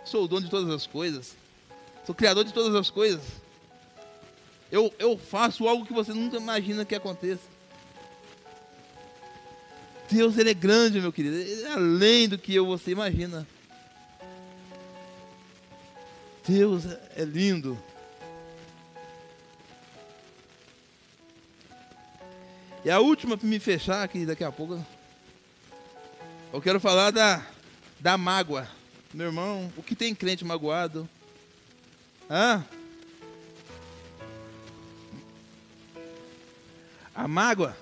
[0.05, 1.35] Sou o dono de todas as coisas.
[2.05, 3.21] Sou criador de todas as coisas.
[4.71, 7.56] Eu, eu faço algo que você nunca imagina que aconteça.
[10.09, 11.35] Deus, Ele é grande, meu querido.
[11.35, 13.45] Ele é além do que eu você imagina.
[16.47, 16.85] Deus
[17.15, 17.77] é lindo.
[22.85, 24.83] E a última para me fechar aqui daqui a pouco.
[26.53, 27.45] Eu quero falar da,
[27.99, 28.65] da mágoa.
[29.13, 31.07] Meu irmão, o que tem crente magoado?
[32.29, 32.63] Hã?
[37.13, 37.75] A mágoa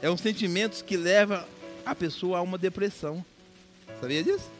[0.00, 1.48] é um sentimento que leva
[1.84, 3.24] a pessoa a uma depressão.
[4.00, 4.50] Sabia disso?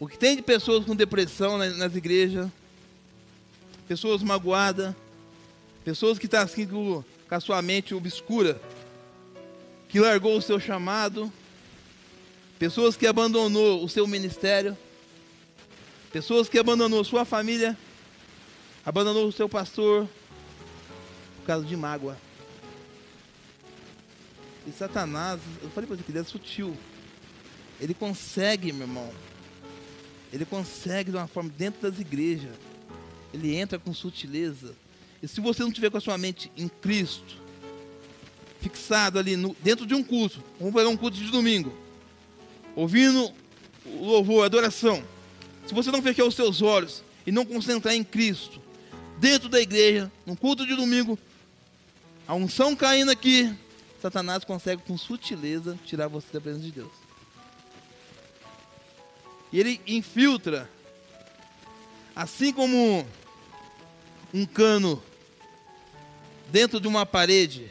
[0.00, 2.48] O que tem de pessoas com depressão nas, igrejas,
[3.88, 4.94] pessoas magoadas,
[5.84, 8.60] pessoas que estão tá assim com, com a sua mente obscura,
[9.88, 11.32] que largou o seu chamado,
[12.58, 14.76] pessoas que abandonou o seu ministério,
[16.12, 17.76] pessoas que abandonou sua família,
[18.86, 20.08] abandonou o seu pastor?
[21.38, 22.27] Por causa de mágoa.
[24.68, 26.76] E Satanás, eu falei para você que ele é sutil.
[27.80, 29.10] Ele consegue, meu irmão.
[30.30, 32.54] Ele consegue de uma forma dentro das igrejas.
[33.32, 34.74] Ele entra com sutileza.
[35.22, 37.38] E se você não tiver com a sua mente em Cristo,
[38.60, 41.72] fixado ali no, dentro de um culto, vamos pegar um culto de domingo,
[42.76, 43.32] ouvindo
[43.86, 45.02] o louvor, a adoração.
[45.66, 48.60] Se você não fechar os seus olhos e não concentrar em Cristo,
[49.18, 51.18] dentro da igreja, no culto de domingo,
[52.26, 53.56] a unção caindo aqui,
[54.00, 56.92] Satanás consegue com sutileza tirar você da presença de Deus.
[59.52, 60.70] E ele infiltra,
[62.14, 63.06] assim como
[64.32, 65.02] um cano
[66.50, 67.70] dentro de uma parede,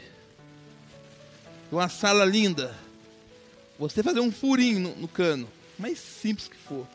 [1.68, 2.76] de uma sala linda.
[3.78, 5.48] Você fazer um furinho no, no cano,
[5.78, 6.86] mais simples que for,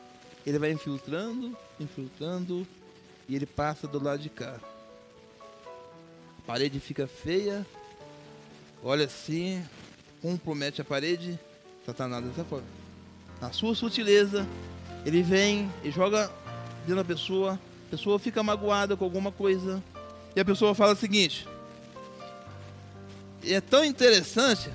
[0.45, 2.67] ele vai infiltrando, infiltrando,
[3.27, 4.59] e ele passa do lado de cá.
[6.39, 7.65] A parede fica feia,
[8.83, 9.63] olha assim,
[10.21, 11.39] compromete a parede,
[11.85, 12.67] Satanás dessa forma.
[13.39, 14.45] Na sua sutileza,
[15.05, 16.29] ele vem e joga
[16.81, 17.53] dentro da pessoa,
[17.87, 19.81] a pessoa fica magoada com alguma coisa,
[20.35, 21.47] e a pessoa fala o seguinte.
[23.41, 24.69] E é tão interessante,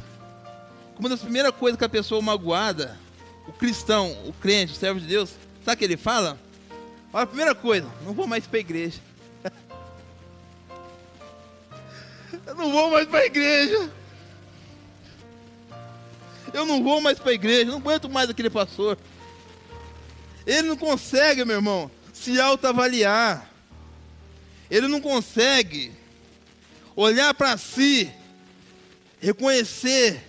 [0.98, 2.98] uma das primeiras coisas que a pessoa magoada,
[3.46, 5.30] o cristão, o crente, o servo de Deus,
[5.64, 6.38] sabe o que ele fala?
[7.12, 9.00] Olha, a primeira coisa, não vou mais para a igreja.
[12.46, 13.97] Eu não vou mais para a igreja.
[16.52, 18.98] Eu não vou mais para a igreja, não aguento mais aquele pastor.
[20.46, 23.50] Ele não consegue, meu irmão, se autoavaliar.
[24.70, 25.92] Ele não consegue
[26.96, 28.10] olhar para si,
[29.20, 30.22] reconhecer,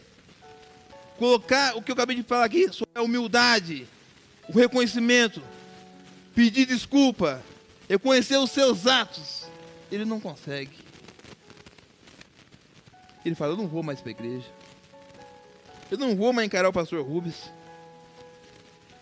[1.17, 3.87] colocar o que eu acabei de falar aqui a humildade,
[4.47, 5.41] o reconhecimento,
[6.35, 7.43] pedir desculpa,
[7.87, 9.45] reconhecer os seus atos.
[9.91, 10.77] Ele não consegue.
[13.25, 14.58] Ele fala: Eu não vou mais para a igreja.
[15.89, 17.51] Eu não vou mais encarar o pastor Rubens.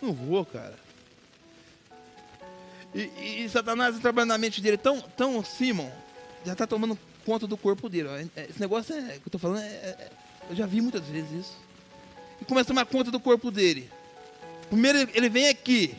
[0.00, 0.78] Não vou, cara.
[2.94, 5.90] E, e, Satanás tá trabalhando na mente dele tão, tão Simon,
[6.44, 8.08] já está tomando conta do corpo dele.
[8.34, 10.10] É, esse negócio é, que eu estou falando, é, é,
[10.48, 11.56] eu já vi muitas vezes isso.
[12.40, 13.90] E começa a tomar conta do corpo dele.
[14.70, 15.94] Primeiro ele vem aqui.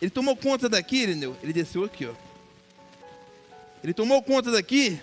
[0.00, 1.36] Ele tomou conta daqui, entendeu?
[1.42, 2.14] Ele desceu aqui, ó.
[3.82, 5.00] Ele tomou conta daqui,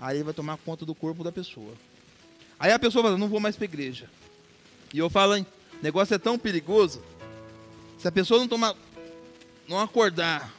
[0.00, 1.72] aí ele vai tomar conta do corpo da pessoa.
[2.58, 4.08] Aí a pessoa fala, não vou mais para a igreja.
[4.92, 5.46] E eu falo, hein,
[5.82, 7.02] negócio é tão perigoso.
[7.98, 8.74] Se a pessoa não tomar,
[9.68, 10.52] não acordar,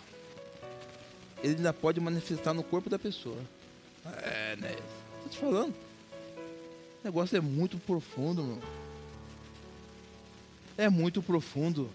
[1.44, 3.40] ele ainda pode manifestar no corpo da pessoa.
[4.24, 4.76] É, né?
[5.24, 5.74] Tô te falando.
[5.74, 8.62] O negócio é muito profundo, meu.
[10.78, 11.90] É muito profundo.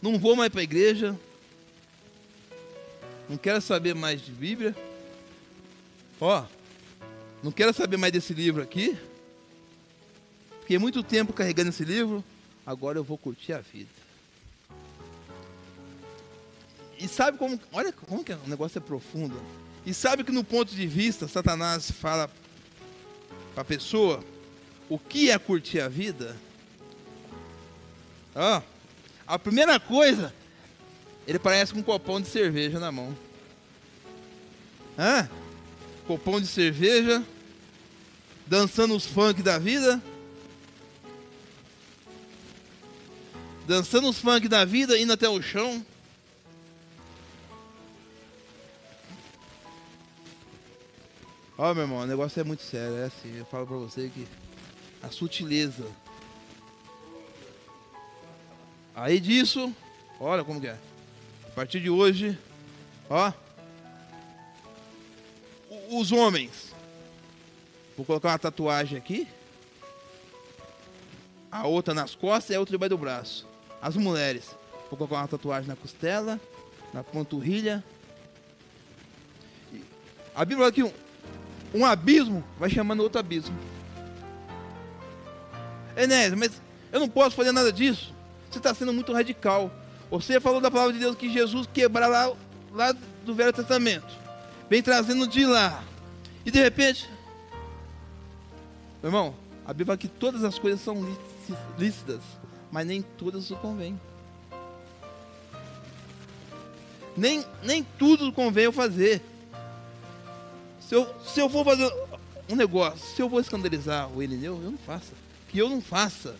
[0.00, 1.18] Não vou mais para a igreja,
[3.28, 4.74] não quero saber mais de Bíblia.
[6.20, 6.44] Ó,
[7.42, 8.96] não quero saber mais desse livro aqui.
[10.60, 12.24] Fiquei muito tempo carregando esse livro.
[12.66, 13.88] Agora eu vou curtir a vida.
[16.98, 17.58] E sabe como.
[17.72, 19.40] Olha como que o negócio é profundo.
[19.86, 22.28] E sabe que no ponto de vista, Satanás fala
[23.54, 24.22] para a pessoa
[24.88, 26.36] o que é curtir a vida?
[28.34, 28.62] Ó,
[29.26, 30.34] a primeira coisa
[31.26, 33.16] ele parece com um copão de cerveja na mão.
[34.98, 35.28] Hã?
[36.08, 37.22] Copão de cerveja,
[38.46, 40.02] dançando os funk da vida.
[43.64, 45.86] Dançando os funk da vida, indo até o chão.
[51.56, 52.96] Ó, meu irmão, o negócio é muito sério.
[52.96, 54.26] É assim, eu falo pra você que
[55.00, 55.86] a sutileza.
[58.96, 59.72] Aí disso,
[60.18, 60.78] olha como que é
[61.58, 62.38] partir de hoje,
[63.10, 63.32] ó,
[65.90, 66.74] os homens.
[67.96, 69.26] Vou colocar uma tatuagem aqui.
[71.50, 73.46] A outra nas costas e a outra debaixo do braço.
[73.80, 74.54] As mulheres.
[74.88, 76.40] Vou colocar uma tatuagem na costela,
[76.92, 77.82] na panturrilha.
[80.34, 80.92] A Bíblia fala que um,
[81.74, 83.58] um abismo vai chamando outro abismo.
[85.96, 86.62] Enéas, mas
[86.92, 88.14] eu não posso fazer nada disso.
[88.50, 89.70] Você está sendo muito radical.
[90.10, 92.32] Você falou da palavra de Deus que Jesus quebra lá,
[92.72, 92.92] lá
[93.24, 94.27] do Velho Testamento.
[94.68, 95.82] Vem trazendo de lá.
[96.44, 97.08] E de repente.
[99.02, 100.96] Meu irmão, a Bíblia fala que todas as coisas são
[101.78, 102.20] lícitas,
[102.70, 103.98] mas nem todas o convém.
[107.16, 109.22] Nem, nem tudo convém eu fazer.
[110.80, 111.92] Se eu, se eu for fazer
[112.48, 115.12] um negócio, se eu vou escandalizar o Elineu, eu não faça.
[115.48, 116.36] Que eu não faça.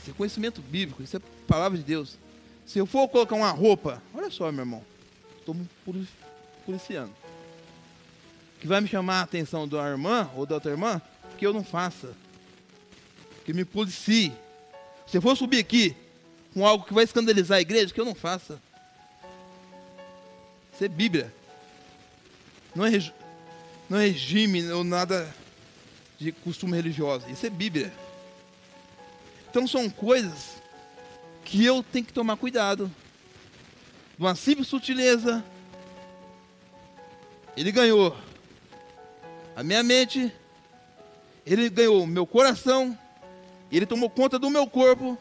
[0.00, 2.16] Isso é conhecimento bíblico, isso é palavra de Deus.
[2.66, 4.84] Se eu for colocar uma roupa, olha só, meu irmão,
[5.38, 5.56] estou
[6.68, 7.14] policiando.
[8.60, 11.00] Que vai me chamar a atenção da irmã ou da outra irmã,
[11.38, 12.14] que eu não faça.
[13.46, 14.34] Que me policie.
[15.06, 15.96] Se eu for subir aqui
[16.52, 18.60] com algo que vai escandalizar a igreja, que eu não faça.
[20.74, 21.32] Isso é Bíblia.
[22.74, 22.90] Não é,
[23.88, 25.34] não é regime ou nada
[26.18, 27.26] de costume religioso.
[27.30, 27.90] Isso é Bíblia.
[29.48, 30.56] Então são coisas
[31.46, 32.90] que eu tenho que tomar cuidado.
[34.18, 35.42] Uma simples sutileza,
[37.58, 38.16] ele ganhou
[39.56, 40.32] a minha mente,
[41.44, 42.96] ele ganhou o meu coração,
[43.68, 45.18] ele tomou conta do meu corpo,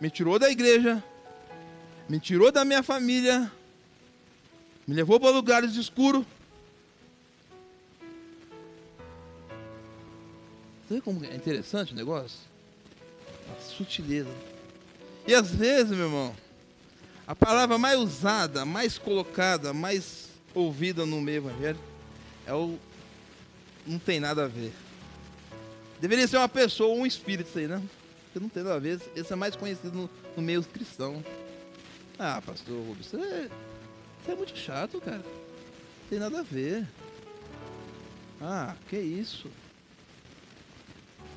[0.00, 1.00] me tirou da igreja,
[2.08, 3.52] me tirou da minha família,
[4.84, 6.26] me levou para lugares escuros.
[10.88, 12.40] Sabe como é interessante o negócio?
[13.56, 14.34] A sutileza.
[15.24, 16.36] E às vezes, meu irmão,
[17.28, 20.25] a palavra mais usada, mais colocada, mais
[20.56, 21.84] ouvida no meio evangélico
[22.46, 22.78] é o
[23.86, 24.72] não tem nada a ver.
[26.00, 27.80] Deveria ser uma pessoa ou um espírito isso aí, né?
[28.24, 29.00] Porque não tem nada a ver.
[29.14, 31.24] Esse é mais conhecido no, no meio cristão.
[32.18, 33.48] Ah, pastor Rubens, você é,
[34.24, 35.18] você é muito chato, cara.
[35.18, 36.84] Não tem nada a ver.
[38.40, 39.48] Ah, que isso?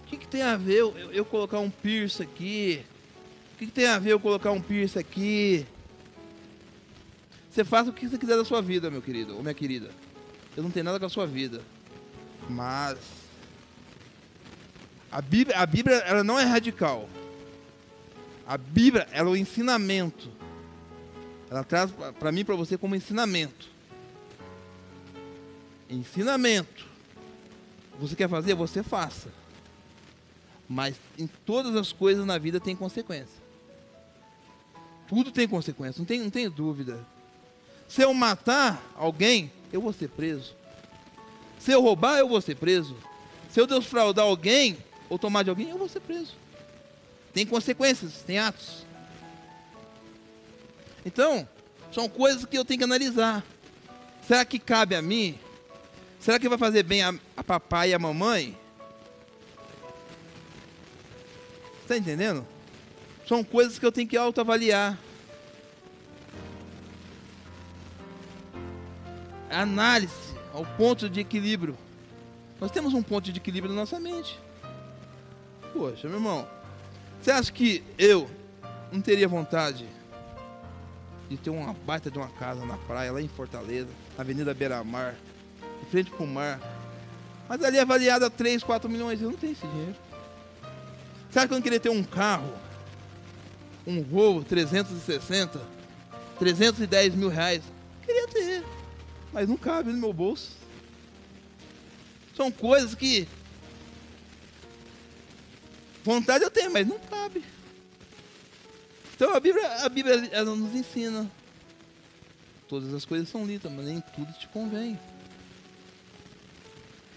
[0.03, 2.83] O que, que tem a ver eu, eu, eu colocar um piercing aqui?
[3.59, 5.65] que, que tem a ver eu colocar um piercing aqui?
[7.59, 9.91] Você faz o que você quiser da sua vida, meu querido ou minha querida.
[10.55, 11.61] Eu não tenho nada com a sua vida.
[12.49, 12.97] Mas
[15.11, 17.09] a Bíblia, a Bíblia ela não é radical.
[18.47, 20.31] A Bíblia ela é o ensinamento.
[21.51, 23.67] Ela traz para mim para você como ensinamento.
[25.89, 26.87] Ensinamento.
[27.99, 28.53] Você quer fazer?
[28.53, 29.33] Você faça.
[30.65, 33.43] Mas em todas as coisas na vida tem consequência.
[35.09, 37.05] Tudo tem consequência, não tem, não tem dúvida.
[37.89, 40.55] Se eu matar alguém, eu vou ser preso.
[41.59, 42.95] Se eu roubar, eu vou ser preso.
[43.51, 44.77] Se eu defraudar alguém
[45.09, 46.35] ou tomar de alguém, eu vou ser preso.
[47.33, 48.85] Tem consequências, tem atos.
[51.03, 51.49] Então,
[51.91, 53.43] são coisas que eu tenho que analisar.
[54.27, 55.37] Será que cabe a mim?
[56.19, 58.55] Será que vai fazer bem a, a papai e a mamãe?
[61.81, 62.45] Está entendendo?
[63.27, 64.95] São coisas que eu tenho que autoavaliar.
[69.49, 70.13] Análise
[70.53, 71.77] ao ponto de equilíbrio.
[72.59, 74.39] Nós temos um ponto de equilíbrio na nossa mente.
[75.73, 76.47] Poxa, meu irmão,
[77.21, 78.29] você acha que eu
[78.91, 79.87] não teria vontade
[81.29, 85.15] de ter uma baita de uma casa na praia, lá em Fortaleza, Avenida Beira Mar,
[85.81, 86.59] de frente pro mar?
[87.47, 89.95] Mas ali é avaliada a 3, 4 milhões, eu não tenho esse dinheiro.
[91.29, 92.51] Você acha que eu queria ter um carro,
[93.85, 95.61] um Volvo 360,
[96.39, 97.61] 310 mil reais?
[98.05, 98.65] Queria ter,
[99.31, 100.51] mas não cabe no meu bolso.
[102.35, 103.27] São coisas que
[106.03, 107.43] vontade eu tenho, mas não cabe.
[109.13, 111.29] Então a Bíblia, a Bíblia ela nos ensina.
[112.67, 114.97] Todas as coisas são lindas, mas nem tudo te convém.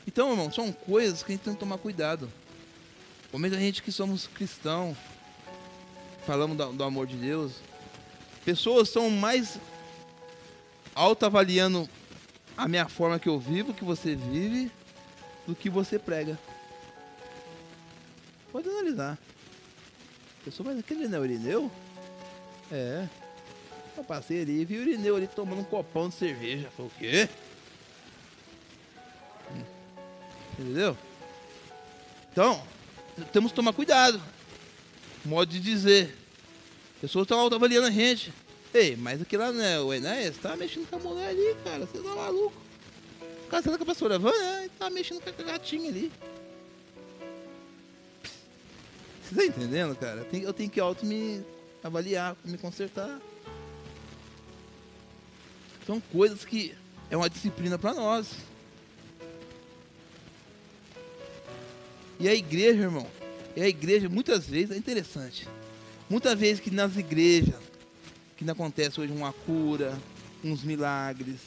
[0.07, 2.31] Então, irmão, são coisas que a gente tem que tomar cuidado.
[3.31, 4.97] Como a gente que somos cristãos,
[6.27, 7.53] falamos do, do amor de Deus,
[8.45, 9.59] pessoas são mais
[10.95, 11.89] autoavaliando
[12.57, 14.71] a minha forma que eu vivo, que você vive,
[15.47, 16.39] do que você prega.
[18.51, 19.19] Pode analisar.
[20.41, 21.71] A pessoa, mas aquele não é o Irineu?
[22.71, 23.09] É.
[23.97, 26.71] Eu passei ali e vi o Irineu ali tomando um copão de cerveja.
[26.77, 27.29] Falei, o quê?
[29.55, 29.65] Hum.
[30.59, 30.97] Entendeu?
[32.31, 32.63] Então,
[33.33, 34.21] temos que tomar cuidado.
[35.25, 36.17] Modo de dizer.
[37.01, 38.33] Pessoas estão avaliando a gente.
[38.75, 41.87] Ei, mas aqui lá, né, o Enéas tá mexendo com a mulher ali, cara.
[41.87, 42.57] Você tá maluco.
[43.51, 44.71] Casando com a pastora Van, né?
[44.79, 46.11] Tá mexendo com a gatinha ali.
[49.23, 50.27] Você tá entendendo, cara?
[50.33, 51.45] Eu tenho que auto me
[51.85, 53.21] avaliar, me consertar.
[55.87, 56.75] São coisas que
[57.11, 58.29] é uma disciplina para nós.
[62.19, 63.07] E a igreja, irmão,
[63.55, 65.47] e a igreja muitas vezes é interessante.
[66.09, 67.72] Muitas vezes que nas igrejas,
[68.45, 69.99] que acontece hoje uma cura,
[70.45, 71.41] uns milagres,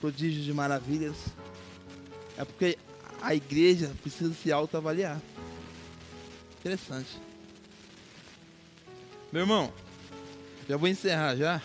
[0.00, 1.16] prodígios de maravilhas,
[2.36, 2.78] é porque
[3.20, 5.20] a igreja precisa se autoavaliar.
[6.60, 7.18] Interessante.
[9.32, 9.72] Meu irmão,
[10.68, 11.62] já vou encerrar já.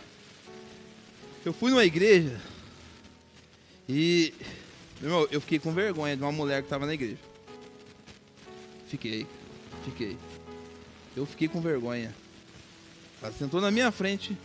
[1.44, 2.40] Eu fui numa igreja
[3.90, 4.34] e,
[5.00, 7.18] meu irmão, eu fiquei com vergonha de uma mulher que estava na igreja.
[8.88, 9.26] Fiquei,
[9.86, 10.18] fiquei.
[11.16, 12.14] Eu fiquei com vergonha.
[13.22, 14.36] Ela sentou na minha frente.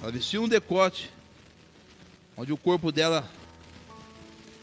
[0.00, 1.10] Ela vestiu um decote,
[2.36, 3.28] onde o corpo dela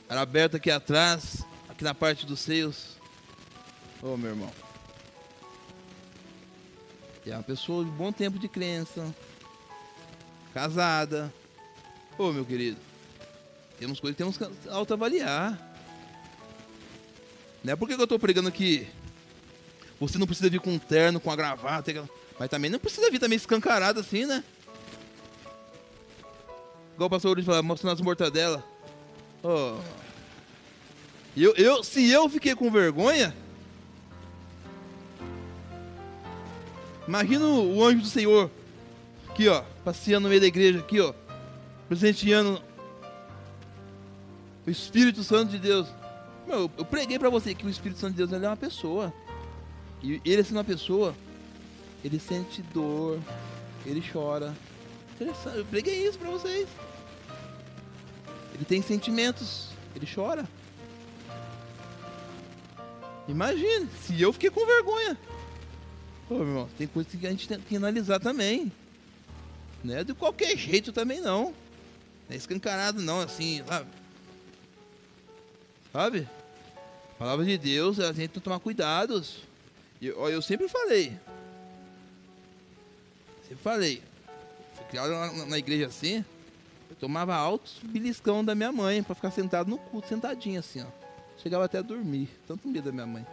[0.08, 2.96] era aberto aqui atrás, aqui na parte dos seios.
[4.02, 4.52] Oh, meu irmão.
[7.26, 9.14] E é uma pessoa de bom tempo de crença.
[10.54, 11.34] Casada.
[12.18, 12.78] Ô oh, meu querido.
[13.78, 15.60] Temos coisas que temos que autoavaliar.
[17.62, 18.88] Não é porque eu estou pregando aqui.
[20.00, 21.92] Você não precisa vir com um terno, com a gravata.
[22.40, 24.44] Mas também não precisa vir também escancarado assim, né?
[26.96, 28.62] Igual o pastor falou, mostrando as mortadelas.
[29.44, 29.78] Oh.
[31.36, 33.36] Eu, eu, se eu fiquei com vergonha,
[37.06, 38.50] imagina o anjo do Senhor,
[39.30, 41.14] aqui ó, passeando no meio da igreja, aqui ó,
[41.90, 42.62] presenteando
[44.66, 45.88] o Espírito Santo de Deus.
[46.48, 49.14] Meu, eu preguei para você que o Espírito Santo de Deus é uma pessoa.
[50.06, 51.16] E ele sendo uma pessoa,
[52.04, 53.20] ele sente dor,
[53.84, 54.56] ele chora.
[55.16, 56.70] Interessante, eu preguei isso para vocês.
[58.54, 60.48] Ele tem sentimentos, ele chora.
[63.28, 65.18] Imagine, se eu fiquei com vergonha.
[66.30, 68.72] Pô, meu irmão, tem coisa que a gente tem que analisar também.
[69.84, 71.46] Não é de qualquer jeito também não.
[71.46, 71.54] Não
[72.30, 73.90] é escancarado não, assim, sabe?
[75.92, 76.30] Sabe?
[77.18, 79.40] Palavra de Deus, a gente tem que tomar cuidados.
[80.02, 81.18] Eu, eu sempre falei.
[83.44, 84.04] Sempre falei.
[84.76, 86.24] Fui criado na, na igreja assim.
[86.90, 91.06] Eu tomava altos beliscão da minha mãe para ficar sentado no culto, sentadinho assim, ó.
[91.38, 93.26] Chegava até a dormir, tanto medo da minha mãe.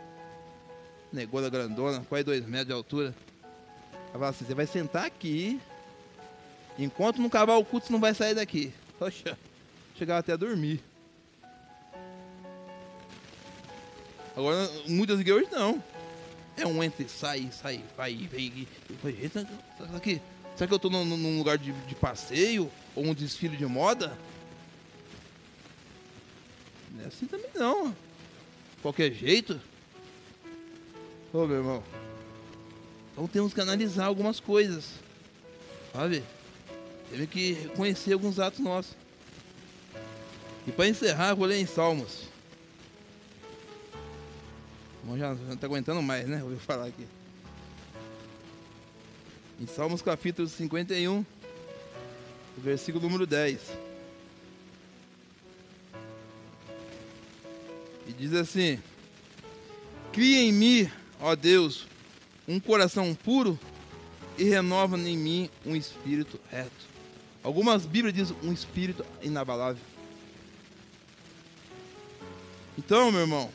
[1.13, 3.15] Negona grandona, quase dois metros de altura.
[3.93, 5.61] Ela falava assim, você vai sentar aqui.
[6.79, 8.73] Enquanto não acabar o culto, você não vai sair daqui.
[8.99, 9.39] Poxa,
[9.97, 10.83] chegava até a dormir.
[14.35, 15.83] Agora, muitas igrejas não.
[16.57, 18.67] É um entre sai, sai, vai, vem.
[18.89, 20.21] Eu falei, será que,
[20.55, 22.71] será que eu tô num, num lugar de, de passeio?
[22.95, 24.17] Ou um desfile de moda?
[26.93, 27.95] Não é assim também não.
[28.83, 29.61] Qualquer jeito.
[31.33, 31.83] Ô meu irmão.
[33.13, 34.85] Então temos que analisar algumas coisas.
[35.93, 36.23] Sabe?
[37.11, 38.95] Temos que conhecer alguns atos nossos.
[40.67, 42.32] E para encerrar, vou ler em Salmos.
[45.03, 46.39] Irmão já não tá aguentando mais, né?
[46.39, 47.07] Vou falar aqui.
[49.61, 51.25] Em Salmos capítulo 51,
[52.59, 53.61] versículo número 10.
[58.09, 58.81] E diz assim:
[60.13, 61.87] Cria em mim, ó Deus,
[62.47, 63.59] um coração puro
[64.39, 66.93] e renova em mim um espírito reto.
[67.43, 69.83] Algumas Bíblias dizem um espírito inabalável.
[72.79, 73.51] Então, meu irmão,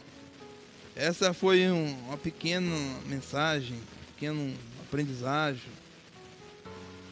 [0.97, 2.75] essa foi um, uma pequena
[3.05, 5.69] mensagem, um pequeno aprendizagem.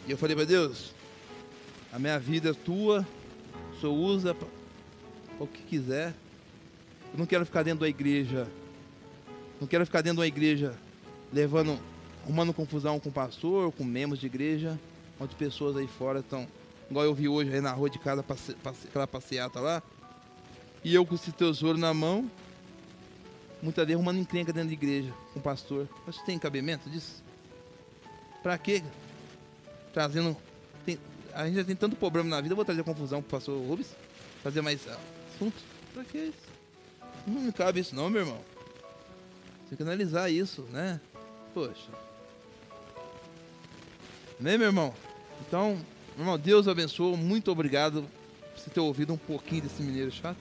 [0.07, 0.91] E eu falei para Deus,
[1.93, 3.07] a minha vida é tua,
[3.71, 4.35] o Senhor usa
[5.39, 6.15] o que quiser.
[7.13, 8.47] Eu não quero ficar dentro da igreja,
[9.61, 10.73] não quero ficar dentro da igreja
[11.31, 11.79] levando,
[12.23, 14.79] arrumando confusão com o pastor, com membros de igreja,
[15.19, 16.47] onde pessoas aí fora estão,
[16.89, 19.83] igual eu vi hoje aí na rua de casa, passe, passe, aquela passeata lá,
[20.83, 22.29] e eu com esse tesouro na mão,
[23.61, 25.87] muitas vezes arrumando encrenca dentro da igreja com o pastor.
[26.05, 27.23] Mas tem cabimento disso?
[28.43, 28.83] Pra quê?
[29.93, 30.35] Trazendo.
[30.85, 30.99] Tem,
[31.33, 33.95] a gente já tem tanto problema na vida, eu vou trazer confusão pro pastor Rubens?
[34.43, 35.55] Fazer mais assunto?
[35.93, 36.55] Pra que isso?
[37.25, 38.39] Não cabe isso não, meu irmão.
[39.67, 41.01] Tem que analisar isso, né?
[41.53, 41.89] Poxa.
[44.39, 44.93] Né, meu irmão?
[45.47, 45.79] Então,
[46.15, 47.17] meu irmão, Deus abençoe.
[47.17, 48.03] Muito obrigado
[48.53, 50.37] por você ter ouvido um pouquinho desse mineiro chato.